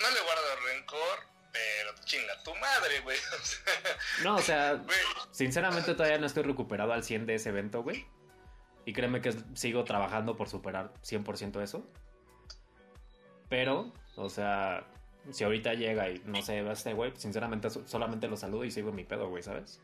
[0.00, 1.18] no le guardo rencor,
[1.52, 3.18] pero chinga tu madre, güey.
[3.28, 4.82] O sea, No, o sea,
[5.32, 8.06] sinceramente todavía no estoy recuperado al 100 de ese evento, güey.
[8.84, 11.90] Y créeme que sigo trabajando por superar 100% eso.
[13.48, 14.84] Pero, o sea,
[15.32, 18.70] si ahorita llega y no sé, va este güey, sinceramente so- solamente lo saludo y
[18.70, 19.80] sigo en mi pedo, güey, ¿sabes?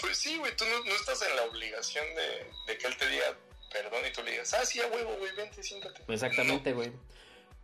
[0.00, 3.08] pues sí, güey, tú no, no estás en la obligación de, de que él te
[3.08, 3.36] diga
[3.72, 6.02] perdón y tú le digas, ah, sí, a huevo, güey, vente, siéntate.
[6.08, 6.92] Exactamente, güey.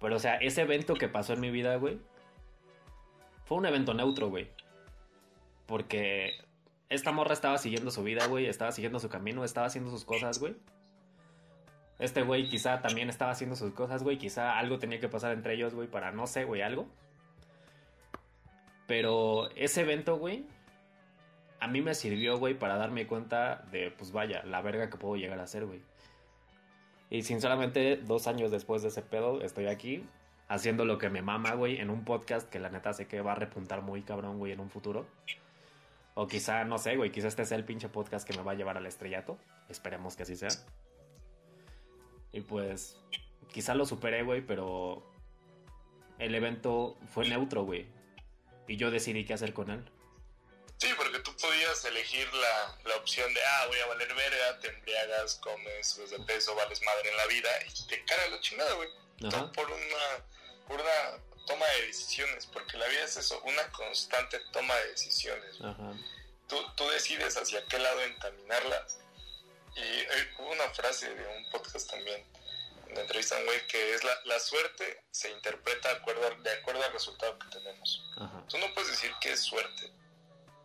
[0.00, 1.98] Pero, o sea, ese evento que pasó en mi vida, güey,
[3.44, 4.50] fue un evento neutro, güey.
[5.66, 6.32] Porque
[6.88, 10.38] esta morra estaba siguiendo su vida, güey, estaba siguiendo su camino, estaba haciendo sus cosas,
[10.38, 10.56] güey.
[11.98, 14.18] Este güey quizá también estaba haciendo sus cosas, güey.
[14.18, 16.88] Quizá algo tenía que pasar entre ellos, güey, para no sé, güey, algo.
[18.86, 20.46] Pero ese evento, güey,
[21.60, 25.16] a mí me sirvió, güey, para darme cuenta de, pues vaya, la verga que puedo
[25.16, 25.82] llegar a ser, güey.
[27.10, 30.04] Y sinceramente, dos años después de ese pedo, estoy aquí
[30.48, 33.32] haciendo lo que me mama, güey, en un podcast que la neta sé que va
[33.32, 35.06] a repuntar muy cabrón, güey, en un futuro.
[36.14, 38.54] O quizá, no sé, güey, quizá este sea el pinche podcast que me va a
[38.54, 39.38] llevar al estrellato.
[39.68, 40.48] Esperemos que así sea.
[42.32, 42.98] Y pues,
[43.52, 45.02] quizá lo superé, güey, pero
[46.18, 47.86] el evento fue neutro, güey.
[48.66, 49.84] Y yo decidí qué hacer con él.
[50.78, 54.68] Sí, porque tú podías elegir la, la opción de, ah, voy a valer verga, te
[54.68, 58.72] embriagas, comes, subes de peso, vales madre en la vida y te carga la chingada,
[58.74, 58.88] güey.
[59.28, 60.24] Todo por una,
[60.68, 65.58] por una toma de decisiones, porque la vida es eso, una constante toma de decisiones.
[66.46, 68.98] Tú, tú decides hacia qué lado encaminarlas.
[69.74, 72.24] Y eh, hubo una frase de un podcast también,
[72.84, 76.92] donde entrevistan, güey, que es la, la suerte se interpreta de acuerdo, de acuerdo al
[76.92, 78.00] resultado que tenemos.
[78.48, 79.92] Tú no puedes decir que es suerte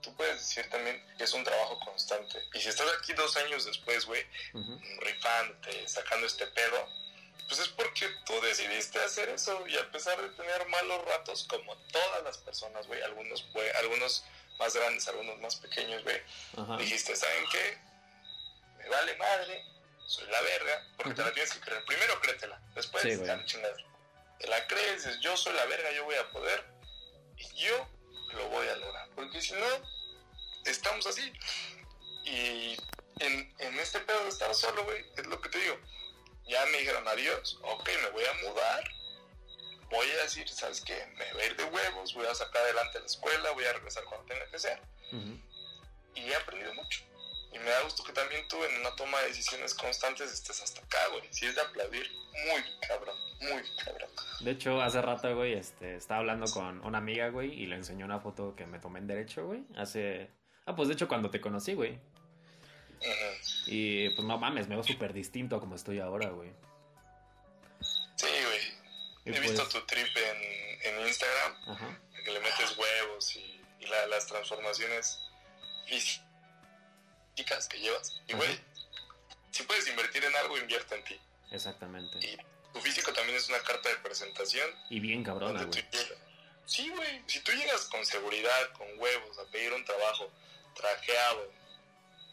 [0.03, 2.43] tú puedes decir también que es un trabajo constante.
[2.53, 4.23] Y si estás aquí dos años después, güey,
[4.99, 6.87] rifándote, sacando este pedo,
[7.47, 9.65] pues es porque tú decidiste hacer eso.
[9.67, 13.45] Y a pesar de tener malos ratos, como todas las personas, güey, algunos,
[13.79, 14.23] algunos
[14.59, 16.21] más grandes, algunos más pequeños, güey,
[16.77, 17.77] dijiste, ¿saben qué?
[18.77, 19.65] Me vale madre,
[20.05, 21.83] soy la verga, porque te la tienes que creer.
[21.85, 23.17] Primero créetela, después sí,
[24.39, 26.65] Te la crees, dices, yo soy la verga, yo voy a poder,
[27.37, 27.87] y yo
[28.33, 29.09] lo voy a lograr.
[29.15, 29.67] Porque si no,
[30.65, 31.31] estamos así.
[32.25, 32.77] Y
[33.19, 35.77] en, en este pedo de estar solo, güey, es lo que te digo.
[36.45, 38.83] Ya me dijeron adiós, ok, me voy a mudar.
[39.89, 41.05] Voy a decir, ¿sabes qué?
[41.17, 44.03] Me voy a ir de huevos, voy a sacar adelante la escuela, voy a regresar
[44.05, 44.81] cuando tenga que ser.
[46.15, 47.03] Y he aprendido mucho.
[47.53, 50.81] Y me da gusto que también tú en una toma de decisiones constantes estés hasta
[50.81, 51.23] acá, güey.
[51.31, 54.09] Si es de aplaudir, muy cabrón, muy cabrón.
[54.39, 58.05] De hecho, hace rato, güey, este, estaba hablando con una amiga, güey, y le enseñó
[58.05, 59.63] una foto que me tomé en derecho, güey.
[59.75, 60.31] Hace...
[60.65, 61.99] Ah, pues de hecho cuando te conocí, güey.
[63.67, 66.51] Y pues no mames, me veo súper distinto a como estoy ahora, güey.
[68.15, 69.35] Sí, güey.
[69.35, 71.99] He visto pues tu trip en, en Instagram, Ajá.
[72.25, 75.19] que le metes huevos y, y las transformaciones
[75.85, 76.32] físicas
[77.35, 78.21] que llevas.
[78.27, 78.59] Y, güey,
[79.51, 81.19] si puedes invertir en algo, invierte en ti.
[81.51, 82.19] Exactamente.
[82.25, 82.37] Y
[82.73, 84.69] tu físico también es una carta de presentación.
[84.89, 85.85] Y bien cabrona, güey.
[86.65, 87.23] Sí, güey.
[87.27, 90.31] Si tú llegas con seguridad, con huevos, a pedir un trabajo,
[90.73, 91.51] trajeado,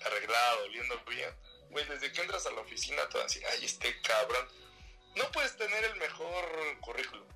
[0.05, 1.31] arreglado, oliendo bien,
[1.71, 4.49] güey, desde que entras a la oficina, te así, ay, este cabrón.
[5.17, 7.27] No puedes tener el mejor currículum,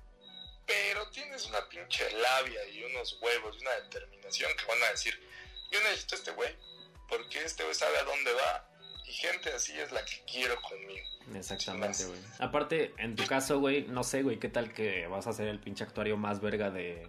[0.65, 5.19] pero tienes una pinche labia y unos huevos y una determinación que van a decir,
[5.71, 6.55] yo necesito este güey
[7.07, 8.69] porque este sabe a dónde va
[9.07, 11.05] y gente así es la que quiero conmigo.
[11.33, 12.19] Exactamente, güey.
[12.39, 15.59] Aparte, en tu caso, güey, no sé, güey, qué tal que vas a ser el
[15.59, 17.07] pinche actuario más verga de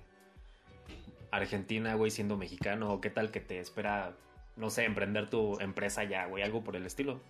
[1.30, 4.14] Argentina, güey, siendo mexicano, o qué tal que te espera,
[4.56, 7.20] no sé, emprender tu empresa ya, güey, algo por el estilo.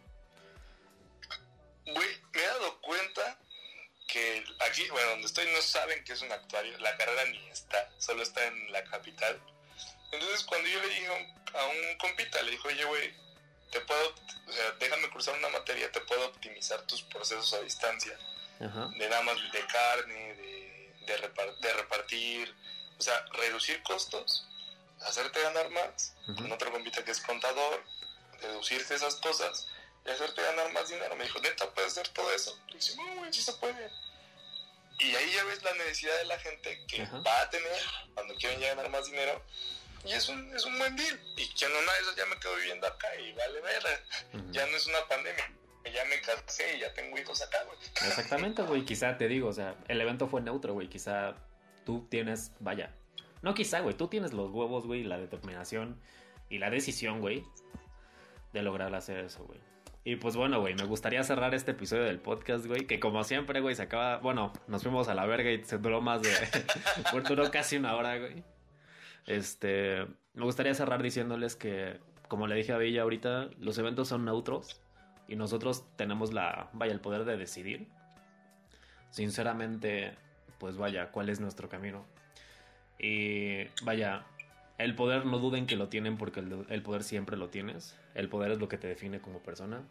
[1.84, 3.38] Güey, me he dado cuenta
[4.08, 7.90] que aquí, bueno, donde estoy no saben que es un actuario, la carrera ni está,
[7.98, 9.40] solo está en la capital.
[10.12, 11.06] Entonces, cuando yo le dije
[11.54, 13.14] a un compita, le dijo, oye, güey,
[13.70, 14.14] te puedo,
[14.46, 18.16] o sea, déjame cruzar una materia, te puedo optimizar tus procesos a distancia.
[18.58, 22.54] De nada más de carne, de, de, repartir,
[22.98, 24.46] o sea, reducir costos,
[25.02, 27.84] hacerte ganar más, con otro compita que es contador,
[28.40, 29.68] reducirte esas cosas
[30.06, 31.14] y hacerte ganar más dinero.
[31.16, 32.58] Me dijo, neta, ¿puedes hacer todo eso?
[32.68, 33.90] Y dije, no, güey, sí se puede.
[34.98, 37.82] Y ahí ya ves la necesidad de la gente que va a tener
[38.14, 39.42] cuando quieren ya ganar más dinero
[40.06, 41.20] y es un, es un buen deal.
[41.36, 43.82] Y que en una de esas ya me quedo viviendo acá y vale ver.
[44.52, 45.52] Ya no es una pandemia.
[45.92, 47.78] Ya me casé y ya tengo hijos acá, güey.
[48.08, 48.84] Exactamente, güey.
[48.84, 50.88] Quizá te digo, o sea, el evento fue neutro, güey.
[50.88, 51.36] Quizá
[51.84, 52.92] tú tienes, vaya.
[53.42, 53.94] No quizá, güey.
[53.94, 56.00] Tú tienes los huevos, güey, la determinación
[56.48, 57.44] y la decisión, güey,
[58.52, 59.60] de lograr hacer eso, güey.
[60.04, 63.60] Y pues bueno, güey, me gustaría cerrar este episodio del podcast, güey, que como siempre,
[63.60, 66.30] güey, se acaba, bueno, nos fuimos a la verga y se duró más de,
[67.28, 68.44] duró casi una hora, güey.
[69.26, 71.98] Este, me gustaría cerrar diciéndoles que,
[72.28, 74.80] como le dije a Villa ahorita, los eventos son neutros
[75.28, 77.86] y nosotros tenemos la, vaya, el poder de decidir.
[79.10, 80.14] Sinceramente,
[80.58, 82.04] pues vaya, cuál es nuestro camino.
[82.98, 84.24] Y vaya,
[84.78, 87.98] el poder no duden que lo tienen porque el, poder siempre lo tienes.
[88.14, 89.82] El poder es lo que te define como persona.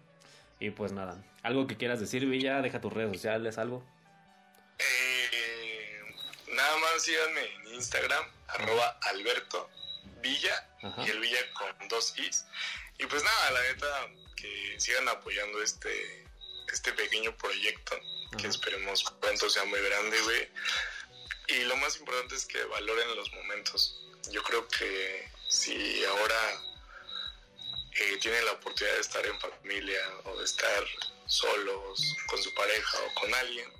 [0.59, 3.83] Y pues nada, algo que quieras decir, Villa, deja tus redes sociales, algo.
[6.75, 9.69] Nada más síganme en Instagram, arroba Alberto
[10.19, 10.67] Villa
[11.05, 12.43] y el Villa con dos Is.
[12.97, 16.27] Y pues nada, la neta, que sigan apoyando este,
[16.73, 17.97] este pequeño proyecto,
[18.37, 20.49] que esperemos pronto sea muy grande, güey.
[21.47, 23.97] Y lo más importante es que valoren los momentos.
[24.31, 26.61] Yo creo que si ahora
[27.93, 30.83] eh, tienen la oportunidad de estar en familia o de estar
[31.27, 33.71] solos con su pareja o con alguien,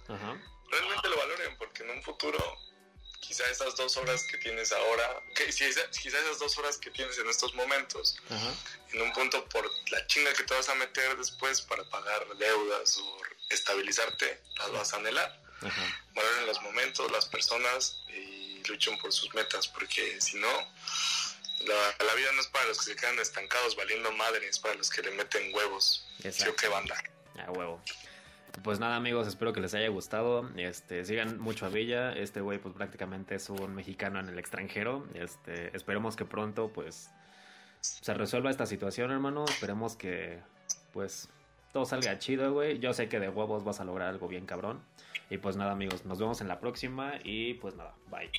[0.70, 2.66] realmente lo valoren porque en un futuro
[3.28, 7.30] quizá esas dos horas que tienes ahora, que, quizá esas dos horas que tienes en
[7.30, 8.18] estos momentos,
[8.92, 12.98] en un punto por la chinga que te vas a meter después para pagar deudas
[12.98, 15.42] o estabilizarte, las vas a anhelar.
[16.14, 20.76] Valoren los momentos, las personas y luchen por sus metas, porque si no,
[21.62, 24.76] La, la, vida no es para los que se quedan estancados valiendo madre, es para
[24.76, 26.06] los que le meten huevos.
[26.24, 26.56] Exacto.
[26.58, 27.02] qué banda.
[27.48, 27.82] A huevo.
[28.64, 30.50] Pues nada amigos, espero que les haya gustado.
[30.56, 32.14] Este, sigan mucho a Villa.
[32.14, 35.06] Este güey pues prácticamente es un mexicano en el extranjero.
[35.14, 37.12] Este, esperemos que pronto pues
[37.82, 39.46] se resuelva esta situación, hermano.
[39.46, 40.40] Esperemos que
[40.94, 41.30] pues
[41.74, 42.80] todo salga chido, güey.
[42.80, 44.82] Yo sé que de huevos vas a lograr algo bien cabrón.
[45.30, 48.32] Y pues nada amigos, nos vemos en la próxima y pues nada, bye.